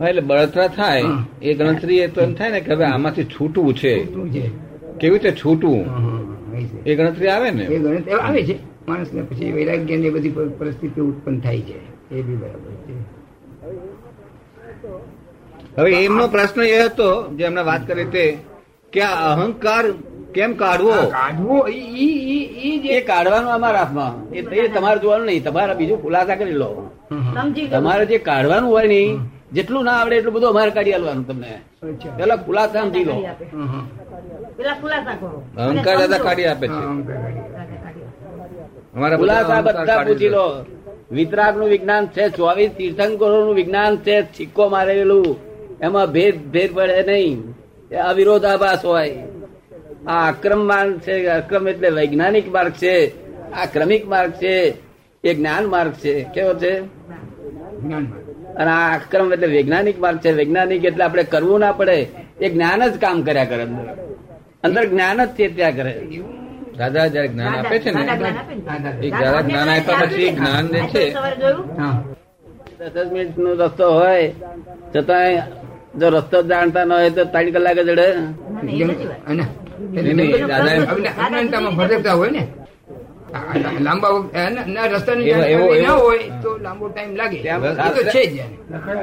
એટલે 0.00 0.20
બળતરા 0.20 0.68
થાય 0.68 1.04
એ 1.42 1.54
ગણતરી 1.54 1.98
એ 1.98 2.06
તો 2.06 2.20
એમ 2.20 2.34
થાય 2.34 2.50
ને 2.50 2.60
કે 2.60 2.72
હવે 2.72 2.84
આમાંથી 2.84 3.24
છૂટવું 3.24 3.74
છે. 3.74 4.04
કેવી 5.00 5.10
રીતે 5.10 5.32
છૂટવું 5.32 5.84
એ 6.86 6.94
ગણતરી 6.94 7.28
આવે 7.28 7.50
ને? 7.50 7.64
એ 7.64 7.78
ગણતરી 7.78 8.12
આવે 8.12 8.42
છે. 8.42 8.58
માણસને 8.88 9.22
પછી 9.22 9.52
વૈરાગ્ય 9.52 9.96
ને 9.96 10.10
બધી 10.10 10.28
પરિસ્થિતિ 10.30 11.00
ઉત્પન્ન 11.00 11.40
થાય 11.40 11.60
છે. 11.60 12.14
એ 12.14 12.22
બી 12.22 12.36
બરાબર 12.36 12.70
છે. 12.70 13.14
હવે 15.80 16.04
એમનો 16.04 16.28
પ્રશ્ન 16.28 16.62
એ 16.62 16.84
હતો 16.84 17.36
જે 17.36 17.44
એમને 17.44 17.62
વાત 17.62 17.86
કરી 17.86 18.04
તે 18.04 18.36
કે 18.92 19.00
આ 19.00 19.36
અહંકાર 19.36 19.84
કેમ 20.34 20.52
કાઢવો? 20.52 20.90
કાઢવો 20.90 21.68
ઈ 21.68 21.72
ઈ 21.72 22.08
ઈ- 22.08 22.60
ઈ 22.62 22.78
જે 22.78 22.88
એ 22.88 23.00
કાઢવાનું 23.00 23.52
અમારા 23.52 23.78
હાથમાં. 23.78 24.34
એ 24.34 24.68
તમારે 24.68 24.98
જોવાનું 24.98 25.26
નહીં. 25.26 25.44
તમારે 25.44 25.74
બીજું 25.74 26.02
ખુલાસા 26.02 26.34
કરી 26.34 26.52
લો. 26.52 26.90
તમારે 27.70 28.06
જે 28.06 28.18
કાઢવાનું 28.18 28.70
હોય 28.70 28.86
ને 28.86 29.18
જેટલું 29.54 29.84
ના 29.84 29.92
આવડે 29.92 30.16
એટલું 30.16 30.34
બધું 30.34 30.48
અમારે 30.48 30.70
કાઢી 30.70 30.92
આલવાનું 30.92 31.26
તમને. 31.26 31.60
પેલા 32.16 32.36
ખુલાસા 32.36 32.80
સમજી 32.80 33.04
લો. 33.04 33.12
હા, 33.12 33.64
હા. 33.64 33.86
પેલા 34.56 34.72
ખુલાસા 34.72 35.14
કરો. 35.14 35.42
અહંકાર 35.56 35.98
દાદા 35.98 36.18
કાઢી 36.18 36.44
આપે 36.44 36.68
છે. 36.68 36.82
અમારા 38.94 39.16
ખુલાસા 39.16 39.60
બધા 39.60 40.02
પૂછી 40.02 40.28
લો. 40.28 40.64
વિતરાગનું 41.10 41.68
વિજ્ઞાન 41.68 42.06
છે 42.06 42.28
ચોવીસ 42.28 42.70
તીર્થંકરો 42.70 43.44
નું 43.44 43.54
વિજ્ઞાન 43.54 43.96
છે 43.96 44.22
સિક્કો 44.22 44.68
મારેલું. 44.68 45.36
એમાં 45.80 46.06
ભેદ 46.06 46.50
ભેદ 46.50 46.74
પડે 46.74 47.02
નહીં. 47.06 47.54
એ 47.90 47.96
અવિરોધાભાસ 47.96 48.84
હોય. 48.84 49.18
આ 50.06 50.28
અક્રમ 50.28 50.66
માર્ગ 50.66 50.98
છે 50.98 51.26
અક્રમ 51.26 51.68
એટલે 51.68 51.88
વૈજ્ઞાનિક 51.88 52.52
માર્ગ 52.52 52.72
છે 52.72 52.96
આ 53.52 53.64
ક્રમિક 53.64 54.08
માર્ગ 54.08 54.30
છે 54.30 54.74
એ 55.24 55.34
જ્ઞાન 55.34 55.66
માર્ગ 55.66 55.92
છે. 55.92 56.26
કેવો 56.34 56.54
છે? 56.54 56.80
જ્ઞાનમાં. 56.80 58.23
અને 58.56 58.70
આ 58.70 58.94
અક્રમ 58.96 59.32
એટલે 59.32 59.46
વૈજ્ઞાનિક 59.46 59.96
માર્ગ 60.00 60.18
છે. 60.18 60.30
વૈજ્ઞાનિક 60.32 60.84
એટલે 60.84 61.04
આપણે 61.04 61.22
કરવું 61.22 61.60
ના 61.60 61.72
પડે. 61.72 61.96
એ 62.40 62.48
જ્ઞાન 62.48 62.80
જ 62.88 62.94
કામ 62.98 63.22
કર્યા 63.22 63.44
કરે 63.44 63.62
અંદર. 63.62 63.86
અંદર 64.64 64.84
જ્ઞાન 64.84 65.24
જ 65.24 65.28
છે 65.28 65.44
ત્યાં 65.56 65.72
કરે. 65.72 65.92
દાદા 66.78 67.06
જયારે 67.06 67.28
જ્ઞાન 67.28 67.54
આપે 67.56 67.76
છે 67.78 67.90
ને 67.90 68.02
એ 69.02 69.10
જરા 69.10 69.40
જ્ઞાન 69.40 69.68
આપ્યા 69.68 70.06
પછી 70.06 70.30
જ્ઞાન 70.30 70.64
જે 70.68 70.80
છે 70.92 71.04
હા. 71.78 71.96
દસ 72.78 72.90
દસ 72.94 73.08
મિનિટ 73.12 73.38
નો 73.38 73.50
રસ્તો 73.54 73.86
હોય 73.92 74.32
છતાંય 74.92 75.42
જો 76.00 76.06
રસ્તો 76.08 76.38
જાણતા 76.42 76.84
ન 76.84 76.92
હોય 76.92 77.10
તો 77.10 77.22
ત્રણ 77.24 77.50
કલાક 77.50 77.78
જડે 77.78 78.06
દાદા 80.48 82.14
હોય 82.14 82.30
ને. 82.30 82.42
લાંબા 83.80 84.10
વખત- 84.10 84.36
આ 84.36 84.50
ના- 84.50 84.66
ના 84.66 84.86
રસ્તાની 84.86 85.28
એવો- 85.28 85.44
એવો- 85.44 85.74
જાણકારી 85.74 85.82
ના 85.82 85.92
હોય 85.92 86.18
તો 86.42 86.50
લાંબો 86.58 86.88
ટાઈમ 86.88 87.16
લાગે. 87.16 87.38
તો 87.94 88.02
છે 88.10 88.22
જ 88.26 88.36
એને. 88.36 88.56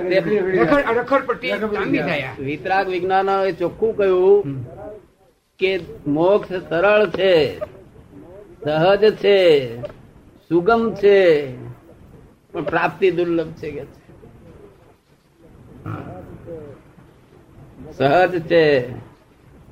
તે 0.10 0.18
રખડ 0.60 0.98
રખડ 0.98 1.24
પટ્ટી 1.26 1.52
લાંબી 1.74 2.00
થાય 2.00 2.30
વિતરાગ 2.40 2.88
વિજ્ઞાન 2.88 3.30
એ 3.48 3.52
ચોખ્ખું 3.52 3.92
કહ્યું 3.98 4.44
કે 5.60 5.72
મોક્ષ 6.08 6.50
સરળ 6.70 7.04
છે 7.10 7.34
સહજ 8.64 9.04
છે 9.16 9.38
સુગમ 10.50 10.82
છે 10.94 11.18
પણ 12.54 12.64
પ્રાપ્તિ 12.64 13.12
દુર્લભ 13.12 13.52
છે 13.54 13.70
કે 13.72 13.84
છે. 13.84 14.00
સહજ 17.94 18.34
છે 18.48 18.64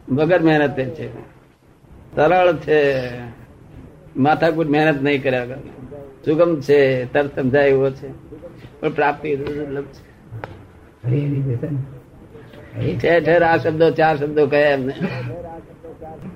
વગર 0.09 0.41
મહેનતે 0.41 0.83
છે 0.85 1.07
સરળ 2.15 2.57
છે. 2.57 2.81
માથાકૂટ 4.17 4.67
મહેનત 4.67 5.01
નહીં 5.01 5.23
કર્યા. 5.23 5.45
સુગમ 6.25 6.61
છે 6.61 7.05
તરત 7.13 7.39
સમજાય 7.39 7.67
એવો 7.67 7.89
છે. 7.89 8.07
પણ 8.79 8.89
પ્રાપ્તિ 8.89 9.35
દુર્લભ 9.35 9.85
છે. 9.85 10.09
ઠેર 12.97 13.23
ઠેર 13.23 13.43
આ 13.43 13.57
શબ્દો 13.57 13.91
ચાર 13.91 14.17
શબ્દો 14.17 14.47
કયા 14.47 14.69
એમને. 14.69 14.93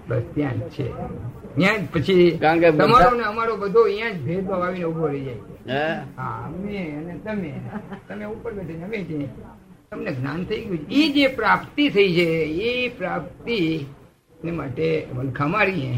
બસ 0.07 0.21
ત્યાં 0.35 0.57
જ 0.57 0.61
છે. 0.61 0.91
ત્યાં 1.55 1.75
પછી 1.93 2.37
કારણ 2.41 2.59
કે 2.59 2.71
તમારો 2.71 3.17
ને 3.17 3.23
અમારો 3.23 3.57
બધો 3.57 3.81
અહીંયા 3.81 4.09
જ 4.09 4.21
ભેદભાવ 4.21 4.63
આવીને 4.63 4.83
ઊભો 4.83 5.07
રહી 5.07 5.21
જાય. 5.21 5.35
હા? 5.73 6.05
અમે 6.45 6.77
અને 6.77 7.19
તમે. 7.23 7.53
તમે 8.09 8.25
ઉપર 8.25 8.53
બેઠે 8.53 8.73
ને 8.73 8.83
અમે 8.83 9.27
તમને 9.91 10.11
જ્ઞાન 10.11 10.43
થઈ 10.43 10.61
ગયું 10.61 10.79
એ 10.91 11.09
જે 11.09 11.27
પ્રાપ્તિ 11.27 11.89
થઈ 11.89 12.13
છે 12.13 12.25
એ 12.43 12.89
પ્રાપ્તિ 12.89 13.85
ને 14.43 14.51
માટે 14.51 15.07
વલખા 15.15 15.47
મારીએ. 15.47 15.93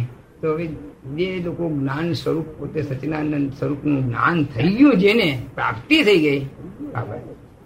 તો 0.46 0.52
હવે 0.52 0.70
જે 1.16 1.42
લોકો 1.46 1.70
જ્ઞાન 1.70 2.14
સ્વરૂપ 2.14 2.48
પોતે 2.48 2.82
સચિદાનંદ 2.82 3.54
સ્વરૂપનું 3.54 4.08
જ્ઞાન 4.08 4.44
થઈ 4.44 4.68
ગયું 4.68 4.98
જેને 4.98 5.40
પ્રાપ્તિ 5.56 6.04
થઈ 6.04 6.18
ગઈ 6.18 6.46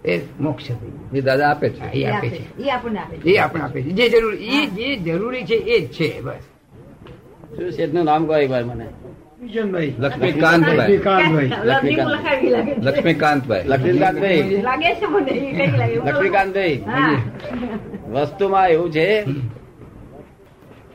એ 0.04 0.20
મોક્ષ 0.40 0.68
થઈ 0.68 0.74
ગયું. 0.74 1.16
એ 1.16 1.20
દાદા 1.20 1.50
આપે 1.50 1.68
છે. 1.68 1.92
એ 1.92 2.04
આપે 2.04 2.30
છે. 2.30 2.62
એ 2.62 2.70
આપણને 2.70 2.98
આપે 2.98 3.16
છે. 3.16 3.28
એ 3.28 3.36
આપણે 3.36 3.62
આપે 3.62 3.82
છે. 3.82 3.84
જે 3.84 4.08
જરૂરી 4.08 4.36
એ 4.36 4.66
જે 4.66 4.96
જરૂરી 4.96 5.44
છે 5.44 5.54
એ 5.54 5.86
જ 5.86 5.92
છે 5.92 6.20
બસ. 6.20 6.32
શું 7.56 7.70
શેઠનું 7.70 8.04
નામ 8.04 8.26
કહો 8.26 8.64
મને? 8.64 8.86
લક્ષ્મીકાંતભાઈ. 9.98 10.76
લક્ષ્મીકાંતભાઈ. 10.76 13.64
લક્ષ્મીકાંતભાઈ. 13.64 14.62
લક્ષ્મીકાંતભાઈ. 16.06 16.82
મને 16.86 17.22
વસ્તુમાં 18.12 18.68
એવું 18.68 18.92
છે 18.92 19.24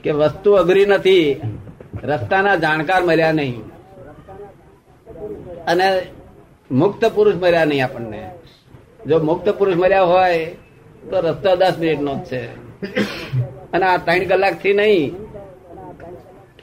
કે 0.04 0.12
વસ્તુ 0.12 0.52
અઘરી 0.52 0.86
નથી. 0.86 1.42
રસ્તાના 2.06 2.56
જાણકાર 2.56 3.02
મળ્યા 3.04 3.32
નહીં. 3.32 3.62
અને 5.68 5.88
મુક્ત 6.72 7.02
પુરુષ 7.16 7.36
મળ્યા 7.36 7.66
નહીં 7.66 7.84
આપણને. 7.86 8.22
જો 9.08 9.20
મુક્ત 9.20 9.50
પુરુષ 9.50 9.76
મળ્યા 9.76 10.10
હોય 10.14 10.46
તો 11.10 11.20
રસ્તો 11.20 11.56
દસ 11.56 11.76
મિનિટ 11.80 12.02
નો 12.02 12.14
જ 12.16 12.24
છે. 12.24 12.42
અને 13.74 13.86
આ 13.86 13.98
ત્રણ 13.98 14.28
કલાકથી 14.28 14.74
નહીં. 14.74 15.14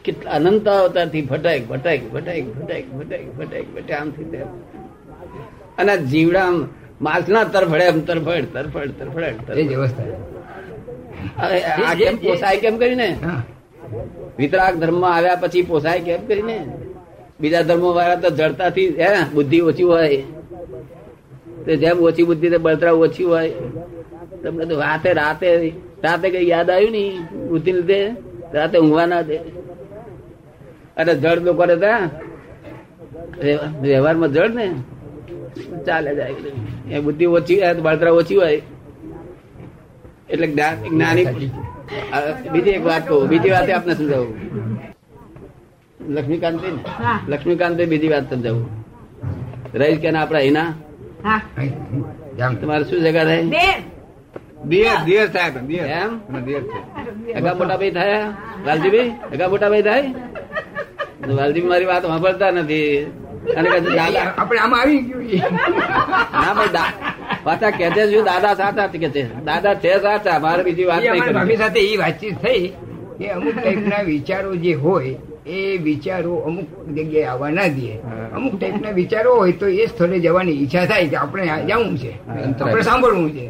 કેટલા 0.05 0.31
અનંત 0.31 0.68
અવતારથી 0.68 1.22
ભટાક 1.22 1.61
ભટાક 1.68 2.00
ભટાક 2.12 2.44
ભટાક 2.55 2.85
ભટાક 2.94 3.24
ભટાક 3.38 3.66
ભટે 3.74 3.92
આમથી 3.94 4.24
તેમ. 4.24 4.48
અને 5.78 5.94
જીવડા 6.11 6.46
આમ 6.46 6.57
માછના 7.00 7.44
તરફડે 7.44 7.85
એમ 7.85 8.00
તરફડ 8.00 8.46
તરફડ 8.55 8.90
તરફડ 8.98 9.22
આ 11.40 11.94
કેમ 11.94 12.16
પોસાય 12.16 12.57
કેમ 12.57 12.76
કરીને? 12.76 13.09
વિતરાગ 14.38 14.74
ધર્મ 14.78 15.04
આવ્યા 15.04 15.36
પછી 15.36 15.62
પોસાય 15.62 16.00
કેમ 16.00 16.26
કરીને? 16.26 16.66
બીજા 17.40 17.62
ધર્મો 17.62 17.92
વાળા 17.92 18.14
તો 18.14 18.30
જડતાથી, 18.30 18.88
હે, 18.88 19.08
બુદ્ધિ 19.34 19.60
ઓછી 19.60 19.82
હોય. 19.82 20.16
તો 21.64 21.76
જેમ 21.76 21.98
ઓછી 21.98 22.22
બુદ્ધિ, 22.22 22.50
તો 22.50 22.58
બળતરા 22.58 22.92
ઓછી 22.92 23.24
હોય. 23.24 23.50
તમને 24.42 24.64
તો 24.64 24.80
રાતે 24.80 25.12
રાતે 25.12 25.72
રાતે 26.04 26.30
કઈ 26.30 26.48
યાદ 26.48 26.70
આવ્યું 26.70 26.90
ની 26.90 27.18
બુદ્ધિ 27.48 27.72
લીધે 27.72 28.10
રાતે 28.54 28.78
ઊંઘવા 28.78 29.06
ના 29.06 29.22
દે. 29.22 29.36
અરે 30.96 31.14
જડ 31.14 31.38
લોકો 31.38 31.64
રહેતા. 31.64 32.10
વ્યવહારમાં 33.80 34.32
જડ 34.32 34.54
ને? 34.54 34.74
ચાલે 35.86 36.14
જાય. 36.14 36.34
એ 36.90 37.00
બુદ્ધિ 37.00 37.26
ઓછી 37.26 37.60
બળતરા 37.82 38.12
ઓછી 38.12 38.36
હોય. 38.36 38.62
એટલે 40.30 40.46
જ્ઞા- 40.46 40.88
જ્ઞાની 40.88 41.26
બીજી 42.52 42.70
એક 42.78 42.84
વાત 42.86 43.02
કહું 43.08 43.28
બીજી 43.28 43.50
વાત 43.54 43.70
આપને 43.70 43.94
સમજાવું? 43.94 44.34
લક્ષ્મીકાંત 46.14 46.62
ને 46.62 46.70
લક્ષ્મીકાંત 47.28 47.80
બીજી 47.92 48.08
વાત 48.08 48.30
સમજાવું. 48.30 48.66
રહી 49.74 49.96
કે 50.02 50.08
આપડા 50.10 50.44
હિના? 50.46 50.70
તમારે 52.60 52.84
શું 52.84 53.00
જગા 53.04 53.24
થાય? 53.24 53.44
મોટા 57.58 57.76
ભાઈ 57.76 57.90
થાય 57.98 58.18
વાલજીભાઈ 58.66 59.10
અગા 59.34 59.48
મોટા 59.48 59.68
ભાઈ 59.72 59.82
થાય. 59.82 60.04
વાલજી 61.38 61.60
મારી 61.72 61.84
વાત 61.90 62.02
સાંભળતા 62.06 62.50
નથી. 62.50 63.06
અને 63.57 63.68
દાદા 63.81 64.26
આપણે 64.38 64.61
આમાં 64.61 64.81
આવી 64.81 65.00
ગયું 65.02 65.59
ના 66.35 66.55
ભાઈ 66.55 67.12
પાછા 67.44 67.72
કે 67.72 67.90
છે 67.90 68.22
દાદા 68.22 68.55
સાચા? 68.55 68.88
કે 68.88 69.09
છે 69.09 69.22
દાદા 69.44 69.74
છે 69.76 69.98
સાચા 70.00 70.38
મારે 70.38 70.62
બીજી 70.64 70.87
વાત 70.87 71.02
નહીં 71.02 71.35
ભાભી 71.35 71.57
સાથે 71.57 71.81
એ 71.83 71.98
વાતચીત 71.98 72.37
થઈ 72.40 72.64
કે 73.18 73.26
અમુક 73.31 73.55
ટાઈપના 73.55 74.02
વિચારો 74.02 74.55
જે 74.57 74.74
હોય 74.76 75.16
એ 75.46 75.78
વિચારો 75.78 76.35
અમુક 76.46 76.68
જગ્યાએ 76.88 77.26
આવવા 77.26 77.50
ના 77.50 77.68
દે. 77.68 77.90
અમુક 78.37 78.55
ટાઈપના 78.57 78.92
વિચારો 78.92 79.35
હોય 79.35 79.52
તો 79.52 79.68
એ 79.68 79.88
સ્થળે 79.88 80.20
જવાની 80.20 80.57
ઈચ્છા 80.62 80.87
થાય 80.87 81.09
કે 81.09 81.16
આપણે 81.16 81.44
જવું 81.66 81.98
છે. 81.98 82.12
આપણે 82.61 82.83
સાંભળવું 82.83 83.31
છે. 83.33 83.46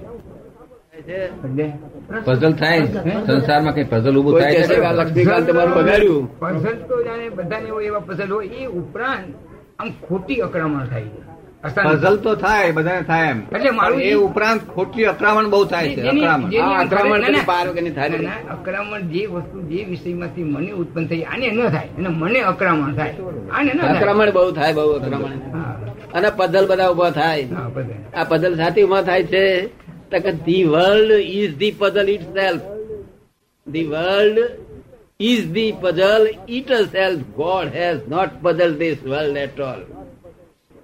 પઝલ 2.26 2.52
થાય. 2.55 2.83
સંસારમાં 3.26 3.74
કઈ 3.74 3.85
પઝલ 3.85 4.16
ઉભું 4.16 4.40
થાય 4.40 4.66
છે? 4.66 4.76
લક્ષ્મીકાંત 4.98 5.46
તમારું 5.46 5.74
બગાડ્યું. 5.74 6.24
પઝલ 6.40 6.76
તો 6.88 6.96
જાણે 7.05 7.31
બધાને 7.31 7.68
એવા 7.85 8.00
પઝલ 8.00 8.31
હોય 8.33 8.50
એ 8.59 8.66
ઉપરાંત 8.74 9.51
આમ 9.82 9.90
ખોટી 9.90 10.36
અકળામણ 10.36 10.86
થાય 10.86 11.02
છે. 11.02 11.20
પઝલ 11.62 12.16
તો 12.16 12.34
થાય 12.34 12.72
બધાને 12.72 13.02
થાય 13.02 13.30
એમ. 13.30 13.38
એટલે 13.56 13.70
મારું 13.70 14.00
એ 14.00 14.12
ઉપરાંત 14.12 14.62
ખોટી 14.74 15.04
અકળામણ 15.04 15.50
બહુ 15.50 15.64
થાય 15.64 15.94
છે 15.94 16.00
અકળામણ. 16.02 16.48
અકળામણ 16.80 17.24
અકળામણ 18.50 19.00
જે 19.00 19.26
વસ્તુ 19.26 19.62
જે 19.62 19.84
વિષયમાંથી 19.84 20.44
મને 20.44 20.70
ઉત્પન્ન 20.72 21.06
થઈ 21.06 21.22
આને 21.22 21.46
ન 21.50 21.68
થાય. 21.68 21.88
અને 21.98 22.08
મને 22.08 22.40
અકળામણ 22.40 22.94
થાય. 22.94 23.14
આને 23.52 23.70
અક્રમણ 23.70 24.30
બહુ 24.30 24.50
થાય 24.50 24.72
બહુ 24.72 24.88
આક્રમણ 24.92 25.36
અને 26.14 26.28
પઝલ 26.36 26.66
બધા 26.66 26.88
ઊભા 26.88 27.10
થાય. 27.10 27.44
આ 28.16 28.24
પઝલ 28.24 28.54
સાથી 28.56 28.82
ઊભા 28.82 29.02
થાય 29.02 29.24
છે 29.24 29.66
તો 30.10 30.18
કે 30.20 30.32
the 30.32 30.64
world 30.64 31.10
is 31.10 31.56
the 31.56 31.70
puzzle 31.70 32.08
itself. 32.22 32.62
The 33.66 33.86
world 33.86 34.38
is 35.20 35.42
the 35.57 35.66
puzzle 35.83 36.25
itself 36.92 37.25
God 37.37 37.75
has 37.75 37.98
not 38.09 38.33
puzzle 38.42 38.72
this 38.81 39.01
world 39.05 39.37
at 39.38 39.61
all 39.62 39.81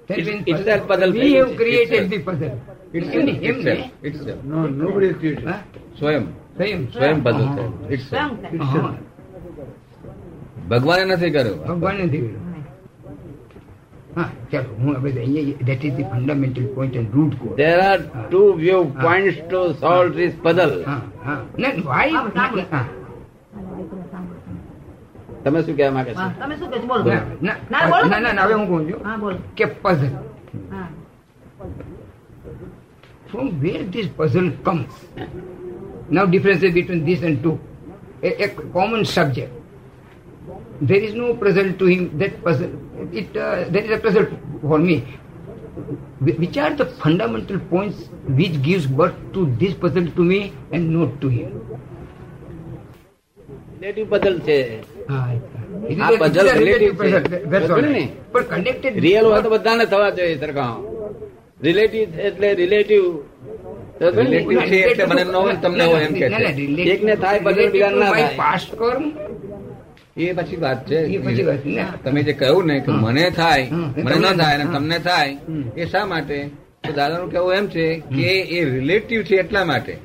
That 0.08 0.20
means 0.26 0.44
itself 0.46 0.82
puzzle 0.90 1.10
We 1.14 1.28
have 1.32 1.50
ગયું 1.58 1.86
છે. 1.90 1.98
the 2.08 2.18
puzzle. 2.28 2.52
It's 2.92 3.08
નહીં, 3.08 3.28
એમ 3.42 3.56
itself, 3.56 3.80
itself. 4.02 4.38
No, 4.44 4.58
nobody 4.76 5.06
is 5.06 5.16
created. 5.22 5.44
હા? 5.44 5.56
સ્વયં 5.98 6.24
સ્વયં. 6.56 6.80
સ્વયં 6.94 7.18
puzzle 7.26 7.46
છે 7.56 7.64
Itself. 7.96 8.30
સ્વયં 8.64 8.94
ભગવાને 10.70 11.04
નથી 11.08 11.30
કર્યો 11.30 11.56
ભગવાને 11.68 12.02
નથી 12.06 12.20
કર્યું. 12.20 12.44
હા 14.16 14.24
ચાલો 14.52 14.70
હું 14.80 14.94
હવે 14.96 15.10
અહીંયા 15.16 15.66
that 15.70 15.82
is 15.84 15.92
the 15.98 16.06
fundamental 16.14 16.66
point 16.76 16.94
and 16.96 17.08
root 17.14 17.32
cause. 17.40 17.56
There 17.56 17.80
are 17.90 18.00
two 18.32 18.46
view 18.62 18.80
points 19.04 19.36
to 19.52 19.60
solve 19.82 20.10
this 20.20 20.34
puzzle. 20.46 20.74
હા 20.86 21.00
હા? 21.26 21.36
હા. 22.72 22.84
તમે 25.44 25.58
શું 25.66 25.74
કહેવા 25.78 25.92
માંગે 25.96 26.12
છો 26.18 26.26
તમે 26.40 26.54
શું 26.60 26.68
કહો 26.72 26.86
બોલો 26.90 27.02
ના, 27.48 27.54
બોલો. 27.92 28.04
ના, 28.12 28.20
ના, 28.38 28.44
હવે 28.46 28.54
હું 28.60 28.66
કહું 28.70 28.82
છું 28.88 29.00
હા 29.08 29.16
બોલો 29.24 29.38
કે 29.58 29.66
puzzle. 29.84 30.14
હા 30.74 30.86
From 33.30 33.48
where 33.62 33.82
this 33.94 34.06
puzzle 34.18 34.46
comes? 34.66 34.92
Now 36.10 36.22
differences 36.34 36.70
between 36.76 37.00
this 37.08 37.20
and 37.22 37.42
two. 37.42 37.52
A, 38.22 38.30
a 38.44 38.48
common 38.76 39.02
subject. 39.04 39.52
There 40.82 41.02
is 41.08 41.12
no 41.14 41.26
puzzle 41.34 41.68
to 41.80 41.86
him. 41.86 42.02
That 42.20 42.42
puzzle, 42.42 42.70
it 43.12 43.36
uh, 43.36 43.56
there 43.68 43.84
is 43.84 43.92
a 43.98 44.00
puzzle 44.06 44.26
for 44.62 44.78
me. 44.78 44.96
Which 46.40 46.56
are 46.58 46.72
the 46.74 46.86
fundamental 47.02 47.58
points 47.72 47.98
which 48.40 48.56
gives 48.62 48.86
birth 49.00 49.18
to 49.34 49.44
this 49.60 49.74
puzzle 49.74 50.08
to 50.12 50.24
me 50.24 50.40
and 50.72 50.90
not 50.90 51.20
to 51.24 51.28
him? 51.38 51.50
Relative 53.80 54.06
puzzle 54.12 54.36
છે 54.46 54.56
Ah, 54.62 54.97
આ. 55.08 55.34
છે. 58.82 59.00
Real 59.00 59.26
હોય 59.26 59.42
તો 59.42 59.50
બધાને 59.50 59.84
થવા 59.84 60.10
જોઈએ 60.10 60.38
સરખા 60.38 60.76
relative 61.62 62.20
એટલે 62.20 62.54
રિલેટિવ 62.54 63.02
Relative 64.00 64.66
છે 64.66 64.76
એટલે 64.76 65.04
મને 65.04 65.24
ન 65.24 65.60
તમને 65.62 65.84
હોય 65.84 66.04
એમ 66.04 66.12
કે 66.12 66.20
છે. 66.20 66.28
ના, 66.28 66.38
ના, 66.38 66.48
relative- 66.50 66.88
એકને 66.88 67.16
થાય, 67.16 67.38
puzzle 67.38 67.64
relative 67.64 67.98
ના 67.98 68.10
થાય. 68.10 68.22
past 68.22 68.76
કર્મ 68.76 69.12
એ 70.16 70.32
પછી 70.32 70.56
વાત 70.56 70.90
છે. 70.90 71.18
તમે 72.04 72.22
જે 72.22 72.32
કહ્યું 72.32 72.66
ને 72.66 72.80
કે 72.80 72.90
મને 72.92 73.30
થાય 73.30 73.68
મને 73.96 74.18
ન 74.18 74.36
થાય 74.36 74.54
અને 74.54 74.64
તમને 74.64 74.98
થાય 74.98 75.36
એ 75.76 75.86
શા 75.86 76.06
માટે? 76.06 76.50
તો 76.86 76.92
દાદાનું 76.92 77.30
કહેવું 77.30 77.54
એમ 77.54 77.66
છે 77.66 77.98
કે 77.98 78.40
એ 78.40 78.64
રિલેટિવ 78.64 79.22
છે 79.22 79.36
એટલા 79.36 79.64
માટે. 79.64 79.96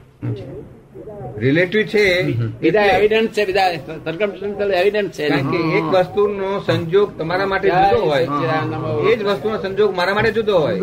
રિલેટિવ 1.38 1.84
છે 1.88 2.04
બીજા 2.62 2.86
એવિડન્સ 2.98 3.30
છે 3.36 3.44
બીજા 3.46 3.68
સર્કમસ્ટન્શિયલ 4.06 4.72
એવિડન્સ 4.82 5.16
છે 5.18 5.26
કારણ 5.28 5.50
કે 5.52 5.60
એક 5.78 5.86
વસ્તુનો 5.96 6.50
સંજોગ 6.68 7.10
તમારા 7.18 7.48
માટે 7.48 7.68
જુદો 7.72 8.00
હોય. 8.04 8.28
એ 9.04 9.16
જ 9.18 9.22
વસ્તુનો 9.26 9.56
સંજોગ 9.60 9.90
મારા 9.96 10.16
માટે 10.16 10.32
જુદો 10.32 10.56
હોય 10.60 10.80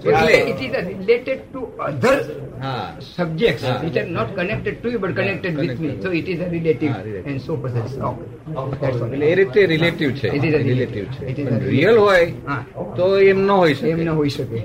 So 0.00 0.10
એટલે 0.10 0.34
it 0.50 0.60
is 0.60 0.72
related 0.90 1.38
to 1.52 1.60
other 1.80 2.16
હા 2.60 2.74
subjects 3.08 3.64
હા. 3.64 3.78
which 3.82 3.96
are 3.96 4.06
not 4.08 4.28
connected 4.36 4.74
to 4.82 4.90
you 4.92 4.98
but 4.98 5.12
connected 5.16 5.52
with 5.56 5.72
me. 5.72 5.76
connected. 5.78 6.02
So 6.04 6.10
it 6.12 6.28
is 6.28 6.38
a 6.38 6.48
relative 6.48 6.92
હા, 6.92 7.00
relative. 7.00 7.26
and 7.26 7.38
so 7.42 7.56
possess. 7.56 7.96
Okay. 8.00 8.28
That's 8.80 9.00
all. 9.00 9.10
એટલે 9.10 9.26
એ 9.26 9.34
રીતે 9.34 9.60
રિલેટિવ 9.66 10.10
છે 10.14 10.28
It 10.30 10.44
is 10.44 10.54
a 10.54 10.62
relative 10.62 11.04
છે. 11.14 11.22
Real 11.66 11.96
હોય 11.98 12.20
હા. 12.46 12.60
તો 12.96 13.06
એમ 13.24 13.40
ન 13.40 13.50
હોય 13.52 13.74
શકે 13.74 13.90
એમ 13.90 14.00
ન 14.00 14.10
હોઈ 14.12 14.30
શકે 14.30 14.58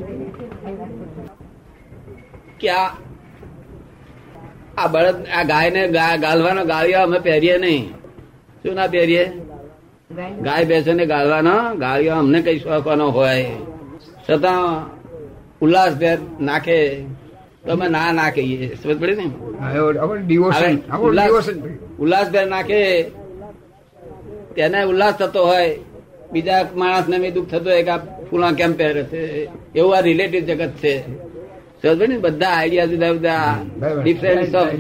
કે 2.61 2.77
આ 4.77 4.87
બળદ 4.87 5.15
આ 5.35 5.43
ગાયને 5.43 5.87
ગાલવાનો 6.17 6.65
ગાળિયો 6.65 7.01
અમે 7.01 7.19
પહેરીએ 7.19 7.57
નહીં. 7.57 7.83
શું 8.63 8.75
ના 8.75 8.87
પહેરીએ? 8.87 9.25
ગાય 10.41 10.65
ભેંસોને 10.65 11.05
ગાળવાનો 11.05 11.75
ગાળીઓ 11.75 12.13
અમને 12.13 12.41
કઈ 12.41 12.59
શોખવાનો 12.59 13.07
હોય. 13.09 13.45
છતાં 14.29 14.59
ઉલ્લાસભેર 15.61 16.17
નાખે. 16.41 16.79
તો 17.65 17.71
અમે 17.71 17.87
ના 17.87 18.11
ના 18.11 18.29
કહીએ 18.29 18.75
સમજ 18.75 18.99
પડે 18.99 19.15
ને? 19.15 19.25
ઉલ્લાસ 21.07 21.35
ભેર 21.45 21.71
ઉલ્લાસભેર 21.99 22.45
નાખે. 22.47 23.03
તેને 24.55 24.83
ઉલ્લાસ 24.83 25.13
થતો 25.13 25.45
હોય. 25.45 25.79
બીજા 26.31 26.65
માણસને 26.75 27.17
બી 27.17 27.31
દુઃખ 27.31 27.49
થતો 27.49 27.69
હોય 27.69 27.83
કે 27.83 27.89
આ 27.89 27.97
ફૂલા 27.97 28.51
કેમ 28.51 28.73
પહેરે 28.73 29.03
છે? 29.03 29.21
એવું 29.75 29.97
આ 29.97 29.99
રિલેટિવ 29.99 30.43
જગત 30.45 30.71
છે. 30.83 30.95
બધા 31.83 32.49
આઈડિયા 32.49 32.85
જુદા 32.85 33.07
જુદા 33.09 33.39
બરાબર. 33.79 34.01
Difference 34.03 34.55
of. 34.55 34.73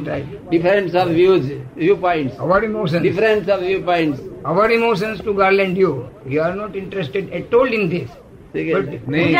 Difference 0.49 0.95
of 0.95 1.09
views 1.09 1.47
view 1.77 1.95
point 1.97 2.33
our 2.39 2.61
emotions 2.63 2.99
difference 2.99 3.49
of 3.49 3.61
view 3.61 3.81
point 3.85 4.17
our 4.45 4.67
emotions 4.71 5.17
to 5.21 5.33
garland 5.33 5.77
you 5.77 5.91
you 6.27 6.41
are 6.41 6.55
not 6.55 6.75
interested 6.75 7.33
at 7.33 7.53
all 7.53 7.71
in 7.73 7.89
this 7.89 8.09
But 8.73 8.89
નહીં 9.09 9.35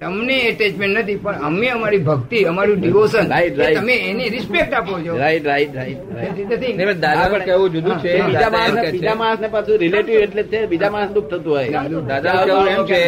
તમને 0.00 0.38
એટેચમેન્ટ 0.38 0.98
નથી 0.98 1.14
પણ 1.16 1.34
અમે 1.42 1.68
અમારી 1.68 1.98
ભક્તિ 1.98 2.42
અમારું 2.42 2.80
ડિવોશન 2.80 3.18
Right, 3.18 3.58
right. 3.58 3.74
તમે 3.74 3.92
એની 3.92 4.28
respect 4.28 4.74
આપો 4.74 5.00
છો. 5.00 5.16
Right 5.18 5.46
right 5.46 5.76
right. 5.76 5.98
નહીં, 6.10 7.30
પણ 7.30 7.38
કેવું 7.38 7.72
જુદું 7.72 7.98
છે 7.98 8.20
બીજા 8.22 8.50
માણસ 8.50 8.92
બીજા 8.92 9.14
માણસ 9.14 9.40
ને 9.40 9.48
પાછું 9.48 9.78
રિલેટિવ 9.78 10.20
એટલે 10.20 10.42
છે 10.42 10.66
બીજા 10.66 10.90
માણસ 10.90 11.10
દુઃખ 11.10 11.28
થતું 11.30 11.52
હોય. 11.52 11.68
દાદા 12.08 12.44
કહેવું 12.44 12.68
એમ 12.68 12.86
છે 12.86 13.00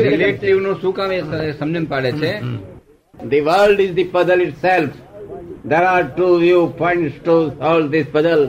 રિલેટિવનું 0.00 0.80
શું 0.80 0.94
કામ 0.94 1.12
એ 1.12 1.20
સમજણ 1.52 1.84
પાડે 1.84 2.12
છે? 2.12 2.40
The 3.18 3.40
The 3.40 3.40
world 3.40 3.80
is 3.80 3.94
the 3.94 4.04
puzzle 4.04 4.44
to 4.50 4.88
There 5.64 5.86
are 5.86 6.04
two 6.16 6.38
viewpoints 6.38 7.14
to 7.24 7.34
solve 7.58 7.90
this 7.90 8.06
puzzle. 8.12 8.44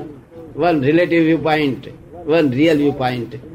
One 0.55 0.81
relative 0.81 1.23
viewpoint, 1.25 1.87
one 2.25 2.49
real 2.51 2.77
viewpoint. 2.77 3.50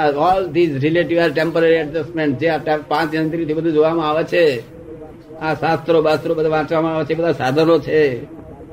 Uh, 0.00 0.52
these 0.52 0.82
relative 0.82 1.18
are 1.20 1.30
temporary 1.30 1.66
adjustment. 1.66 2.38
જે 2.38 2.50
પાંચ 2.88 3.14
ઇન્દ્રિયથી 3.14 3.54
બધું 3.54 3.72
જોવામાં 3.72 4.10
આવે 4.10 4.24
છે. 4.24 4.60
આ 5.40 5.54
શાસ્ત્રો 5.54 6.02
બાસ્ત્રો 6.02 6.34
બધા 6.34 6.48
વાંચવામાં 6.48 6.94
આવે 6.94 7.04
છે 7.04 7.14
બધા 7.14 7.32
સાધનો 7.32 7.78
છે. 7.78 8.24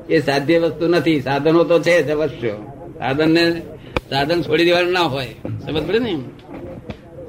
એ 0.10 0.20
સાધ્ય 0.20 0.60
વસ્તુ 0.60 0.88
નથી. 0.88 1.22
સાધનો 1.22 1.64
તો 1.64 1.80
છે 1.80 2.04
જ 2.04 2.10
અવશ્ય. 2.10 2.50
સાધન 2.98 3.34
ને 3.34 3.62
સાધન 4.10 4.42
છોડી 4.42 4.66
દેવાનું 4.66 4.92
ના 4.92 5.00
હોય. 5.00 5.28
સમજ 5.66 5.88
પડે 5.88 6.00
ને 6.00 6.16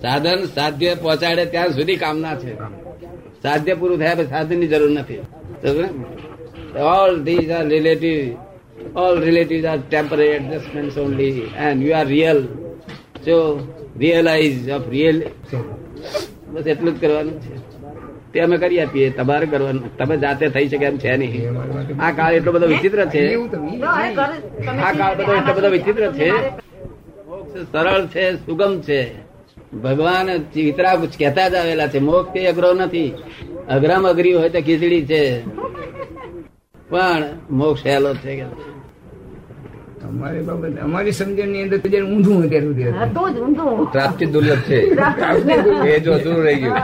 સાધન 0.02 0.44
સાધ્ય 0.54 0.94
પહોંચાડે 0.94 1.44
ત્યાં 1.44 1.68
સુધી 1.68 1.96
કામના 1.96 2.34
છે. 2.34 2.54
સાધ્ય 3.42 3.74
પૂરું 3.74 3.98
થયા 3.98 4.14
પછી 4.14 4.26
સાધનની 4.26 4.66
જરૂર 4.66 4.90
નથી. 4.90 5.18
All 6.78 7.22
these 7.24 7.50
are 7.50 7.66
relative 7.66 8.36
all 8.98 9.20
relative 9.20 9.66
are 9.66 9.78
temporary 9.90 10.24
adjustment 10.24 10.98
only 10.98 11.50
and 11.56 11.82
you 11.82 11.96
are 11.96 12.06
real 12.06 12.48
જો 13.26 13.38
રિયલાઇઝ 13.98 14.70
ઓફ 14.70 14.88
રિયલ 14.88 15.22
બસ 16.48 16.66
એટલું 16.66 16.98
જ 16.98 17.00
કરવાનું 17.00 17.40
છે. 17.40 17.68
તે 18.32 18.40
અમે 18.40 18.56
કરી 18.56 18.80
આપીએ, 18.80 19.10
તમારે 19.10 19.46
કરવાનું. 19.46 19.96
તમે 19.96 20.16
જાતે 20.16 20.48
થઈ 20.48 20.68
શકે 20.68 20.84
એમ 20.84 20.98
છે 20.98 21.16
નહીં. 21.16 21.58
આ 22.02 22.12
કાળ 22.12 22.34
એટલો 22.34 22.52
બધો 22.52 22.66
વિચિત્ર 22.66 23.04
છે. 23.04 23.34
આ 24.68 24.92
કાળ 24.92 25.14
બધો 25.16 25.32
એટલો 25.34 25.54
બધો 25.54 25.68
વિચિત્ર 25.68 26.12
છે. 26.12 26.30
સરળ 27.72 28.06
છે, 28.06 28.34
સુગમ 28.46 28.80
છે. 28.80 29.28
ભગવાન 29.82 30.38
ચિત્રા 30.38 30.94
કહેતા 30.94 31.48
જ 31.48 31.54
આવેલા 31.54 31.86
છે. 31.86 31.98
મોક્ષ 31.98 32.32
કઈ 32.32 32.46
અઘરો 32.46 32.72
નથી. 32.74 33.12
અઘરામ 33.68 34.08
અઘરી 34.08 34.32
હોય 34.32 34.48
તો 34.48 34.60
ખીચડી 34.60 35.06
છે. 35.06 35.40
પણ 36.88 37.24
મોક્ષ 37.50 37.82
સહેલો 37.82 38.14
છે 38.14 38.36
કે 38.36 38.77
અમારી 40.06 40.42
બાબત 40.48 40.76
અમારી 40.86 41.12
સમજણની 41.18 41.62
અંદર 41.64 41.78
તો 41.82 41.88
જયારે 41.92 42.08
ઊંધું 42.12 42.38
અત્યાર 42.46 42.64
સુધી 42.66 42.86
હતું. 42.88 43.86
પ્રાપ્તિ 43.94 44.24
દુર્લભ 44.34 44.62
છે. 44.68 44.78
એ 45.92 46.00
જો 46.04 46.10
અધૂરું 46.18 46.42
રહી 46.46 46.60
ગયું. 46.62 46.76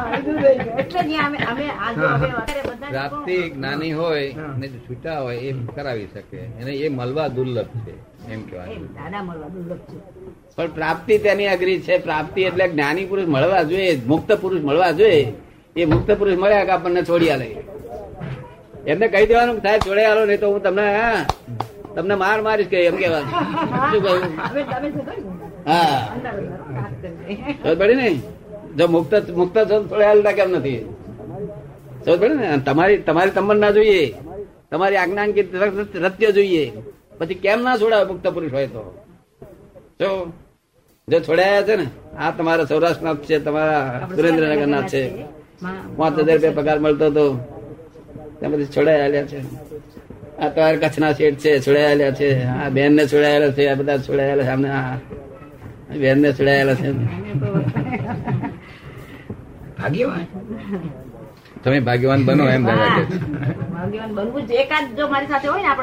પ્રાપ્તિ 2.93 3.37
જ્ઞાની 3.55 3.93
હોય 3.93 4.25
ને 4.61 4.67
છૂટા 4.87 5.19
હોય 5.25 5.39
એ 5.49 5.51
કરાવી 5.77 6.09
શકે. 6.15 6.39
એને 6.61 6.73
એ 6.85 6.89
મળવા 6.99 7.29
દુર્લભ 7.37 7.71
છે 7.85 7.93
એમ 8.33 8.41
કહેવાય 8.49 8.79
પણ 10.57 10.71
પ્રાપ્તિ 10.79 11.15
તેની 11.25 11.49
અઘરી 11.55 11.79
છે. 11.87 11.95
પ્રાપ્તિ 12.07 12.41
એટલે 12.49 12.65
જ્ઞાની 12.73 13.07
પુરુષ 13.11 13.29
મળવા 13.35 13.65
જોઈએ 13.71 13.93
મુક્ત 14.07 14.31
પુરુષ 14.43 14.63
મળવા 14.69 14.93
જોઈએ. 15.01 15.23
એ 15.77 15.87
મુક્ત 15.87 16.09
પુરુષ 16.19 16.39
મળ્યા 16.43 16.67
કે 16.69 16.73
આપણને 16.73 17.03
છોડી 17.09 17.31
આલે? 17.35 17.49
એમને 18.91 19.07
કહી 19.13 19.27
દેવાનું 19.31 19.59
થાય 19.65 19.79
સાહેબ 19.79 19.87
છોડી 19.87 20.07
આલો 20.11 20.23
નહીં 20.29 20.41
તો 20.43 20.47
હું 20.53 20.61
તમને 20.67 20.85
હા, 20.99 21.21
તમને 21.95 22.15
માર 22.23 22.39
મારીશ 22.47 22.71
કે 22.73 22.79
એમ 22.89 22.97
કેવાનું 23.03 23.31
શું 23.91 24.01
કહ્યું? 24.05 24.23
હા. 25.69 25.99
પડી 27.81 27.99
ને? 28.01 28.09
જો 28.77 28.85
મુક્ત 28.95 29.13
મુક્ત 29.41 29.57
થોડા 29.59 30.33
કેમ 30.39 30.51
નથી. 30.57 30.81
સમજ 32.05 32.17
પડે 32.21 32.35
ને? 32.41 32.47
તમારી 32.67 32.99
તમારી 33.09 33.31
તમન્ના 33.37 33.71
જોઈએ. 33.77 34.03
તમારી 34.71 34.99
આજ્ઞાંકિત 35.03 35.49
રત્ય 36.05 36.31
જોઈએ. 36.33 36.65
પછી 37.19 37.35
કેમ 37.45 37.59
ના 37.67 37.77
છોડાવે 37.77 38.05
મુક્ત 38.11 38.27
પુરુષ 38.35 38.53
હોય 38.53 38.67
તો? 38.67 38.83
જો 40.01 40.09
જો 41.09 41.17
છોડાયા 41.21 41.63
છે 41.63 41.75
ને 41.77 41.87
આ 42.19 42.31
તમારા 42.39 42.65
સૌરાષ્ટ્રના 42.65 43.15
છે 43.29 43.37
તમારા 43.39 44.09
સુરેન્દ્રનગરના 44.15 44.83
છે. 44.93 45.03
પાંચ 45.97 46.19
હજાર 46.19 46.35
રૂપિયા 46.37 46.59
પગાર 46.59 46.79
મળતો 46.85 47.07
હતો. 47.07 47.25
ત્યાં 48.39 48.53
બધી 48.53 48.73
છોડાયા 48.77 49.27
છે. 49.33 49.39
આ 50.43 50.49
તમારા 50.49 50.81
કચ્છના 50.83 51.13
શેઠ 51.13 51.39
છે 51.39 51.51
છોડાયેલા 51.65 52.11
છે. 52.11 52.29
આ 52.45 52.69
બેન 52.69 52.93
ને 52.97 53.05
છોડાયેલા 53.07 53.53
છે 53.57 53.69
આ 53.69 53.75
બધા 53.75 53.99
છોડાયેલા 53.99 54.45
છે. 54.45 54.53
અમને 54.57 54.71
આ 54.71 54.97
બેન 56.03 56.19
ને 56.23 56.31
છોડાયેલા 56.33 56.75
છે. 56.75 56.89
ભાગ્યવાન. 59.79 60.27
તમે 61.65 61.79
ભાગ્યવાન 61.81 62.21
બનો 62.25 62.45
એમ 62.49 62.63
દાદા 62.67 62.91
કે 62.97 63.03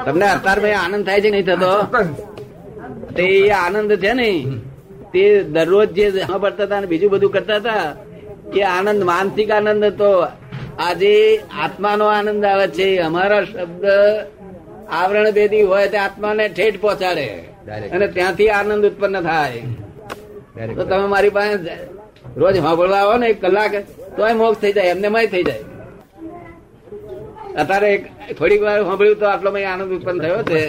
તમને 0.05 0.27
અત્યારે 0.29 0.73
આનંદ 0.73 1.05
થાય 1.05 1.21
છે 1.21 1.29
નહીં 1.29 1.45
થતો? 1.45 1.73
તે 3.15 3.23
એ 3.23 3.49
આનંદ 3.63 3.91
છે 4.03 4.11
ને? 4.13 4.29
તે 5.13 5.23
દરરોજ 5.43 5.89
જે 5.97 6.05
સાંભળતા 6.11 6.63
હતા 6.63 6.77
અને 6.77 6.87
બીજું 6.87 7.11
બધું 7.11 7.31
કરતા 7.31 7.55
હતા 7.55 7.85
એ 8.55 8.61
આનંદ 8.75 9.01
માનસિક 9.03 9.49
આનંદ 9.51 9.83
હતો 9.85 10.11
આજે 10.79 11.13
આત્માનો 11.63 12.05
આનંદ 12.05 12.45
આવે 12.45 12.67
છે. 12.67 12.87
અમારા 12.97 13.43
શબ્દ 13.43 13.85
આવરણ 14.91 15.31
ભેદી 15.31 15.63
હોય 15.71 15.87
તે 15.87 15.97
આત્માને 15.97 16.45
ઠેઠ 16.47 16.79
પહોંચાડે. 16.81 17.27
અને 17.93 18.05
ત્યાંથી 18.07 18.49
આનંદ 18.49 18.85
ઉત્પન્ન 18.85 19.21
થાય. 19.21 19.61
તો 20.77 20.83
તમે 20.83 21.07
મારી 21.13 21.33
પાસે 21.37 21.55
રોજ 22.37 22.55
સાંભળવા 22.57 23.01
આવો 23.03 23.15
ને 23.17 23.27
એક 23.27 23.39
કલાક 23.41 23.73
તોય 24.17 24.33
મોક્ષ 24.33 24.61
થઈ 24.61 24.73
જાય 24.77 24.93
એમને 24.95 25.09
મય 25.15 25.27
થઈ 25.27 25.43
જાય. 25.43 25.63
અત્યારે 27.61 27.91
થોડીક 28.39 28.61
વાર 28.65 28.77
સાંભળ્યું 28.83 29.19
તો 29.19 29.25
આટલો 29.29 29.49
મય 29.51 29.63
આનંદ 29.71 29.91
ઉત્પન્ન 29.97 30.17
થયો 30.23 30.41
છે. 30.43 30.61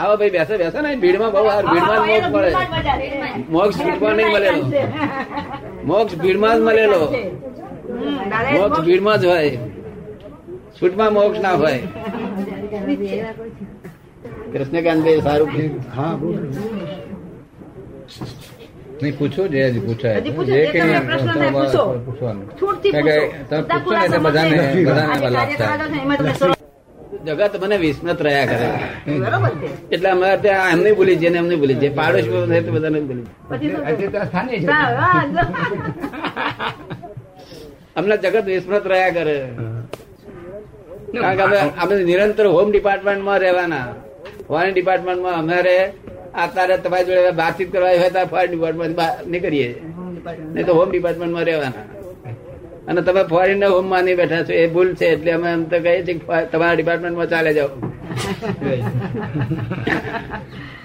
આવો 0.00 0.14
ભાઈ 0.16 0.30
બેસો 0.30 0.54
બેસો 0.62 0.78
ને 0.80 0.90
ભીડમાં 1.04 1.30
બહુ 1.32 1.42
ભીડમાં 1.70 1.98
જ 1.98 2.08
મોક્ષ 2.10 2.28
મળે. 2.34 2.50
મોક્ષ 3.48 3.76
છૂટમાં 3.78 4.14
નહીં 4.18 4.30
મળેલો. 4.34 4.64
મોક્ષ 5.90 6.14
ભીડમાં 6.22 6.54
જ 6.58 6.60
મળેલો. 6.66 7.02
મોક્ષ 8.58 8.80
ભીડમાં 8.86 9.16
જ 9.20 9.24
હોય. 9.24 9.50
છૂટમાં 10.76 11.10
મોક્ષ 11.12 11.40
ના 11.40 11.56
હોય. 11.62 11.80
કૃષ્ણકાંતભાઈ 14.52 15.20
સારું. 15.20 15.80
હા 15.90 16.18
નહીં 18.96 19.14
પૂછો 19.14 19.46
જે 19.46 19.64
હજી 19.64 19.80
પૂછાય 19.80 20.20
જે. 20.20 20.32
પૂછવાનું. 22.02 22.48
તમે 23.46 23.78
પૂછો 23.78 24.08
ને 24.08 24.18
બધાને 24.18 24.84
બધાને 24.84 25.30
લાભ 25.30 25.54
થાય 25.54 26.56
જગત 27.26 27.62
મને 27.62 27.76
વિસ્મત 27.76 28.20
રહ્યા 28.20 28.46
કરે 28.46 28.70
એટલે 29.90 30.10
અમે 30.10 30.38
ત્યાં 30.38 30.70
એમને 30.70 30.92
ભૂલી 30.92 31.16
જઈએ 31.16 31.30
ને 31.30 31.38
એમને 31.38 31.56
ભૂલી 31.56 31.74
જઈએ 31.74 31.90
પાડોશ 31.90 32.28
બધાને 32.68 33.00
ભૂલી. 33.00 33.26
અમને 37.96 38.16
જગત 38.16 38.46
વિસ્મત 38.46 38.86
રહ્યા 38.86 39.10
કરે. 39.10 39.50
કારણ 41.14 41.36
કે 41.36 41.42
અમે 41.42 41.58
અમે 41.58 42.04
નિરંતર 42.04 42.46
હોમ 42.46 42.70
ડિપાર્ટમેન્ટમાં 42.70 43.38
રહેવાના. 43.38 43.94
ફોરેન 44.48 44.74
ડિપાર્ટમેન્ટમાં 44.74 45.34
અમારે 45.34 45.92
અત્યારે 46.34 46.76
તમારી 46.76 47.04
જોડે 47.04 47.28
વાતચીત 47.28 47.72
કરવા 47.72 47.88
હોય 47.88 48.10
તો 48.10 48.26
ફોરેન 48.26 48.50
ડિપાર્ટમેન્ટ 48.50 49.26
નીકળીએ. 49.26 49.82
નહીં 50.54 50.66
તો 50.66 50.74
હોમ 50.74 50.90
ડિપાર્ટમેન્ટમાં 50.90 51.44
રહેવાના. 51.44 51.84
અને 52.88 53.02
તમે 53.02 53.22
ફોરેન 53.22 53.60
ને 53.60 53.66
હોમ 53.66 53.90
માની 53.90 54.14
બેઠા 54.14 54.42
છો 54.42 54.52
એ 54.52 54.66
ભૂલ 54.66 54.94
છે 54.94 55.06
એટલે 55.06 55.32
અમે 55.32 55.52
એમ 55.52 55.64
તો 55.64 55.78
કહીએ 55.78 56.06
છીએ 56.06 56.44
તમારા 56.44 56.72
ડિપાર્ટમેન્ટમાં 56.72 57.26
ચાલે 57.26 57.54
જાઓ. 57.54 57.66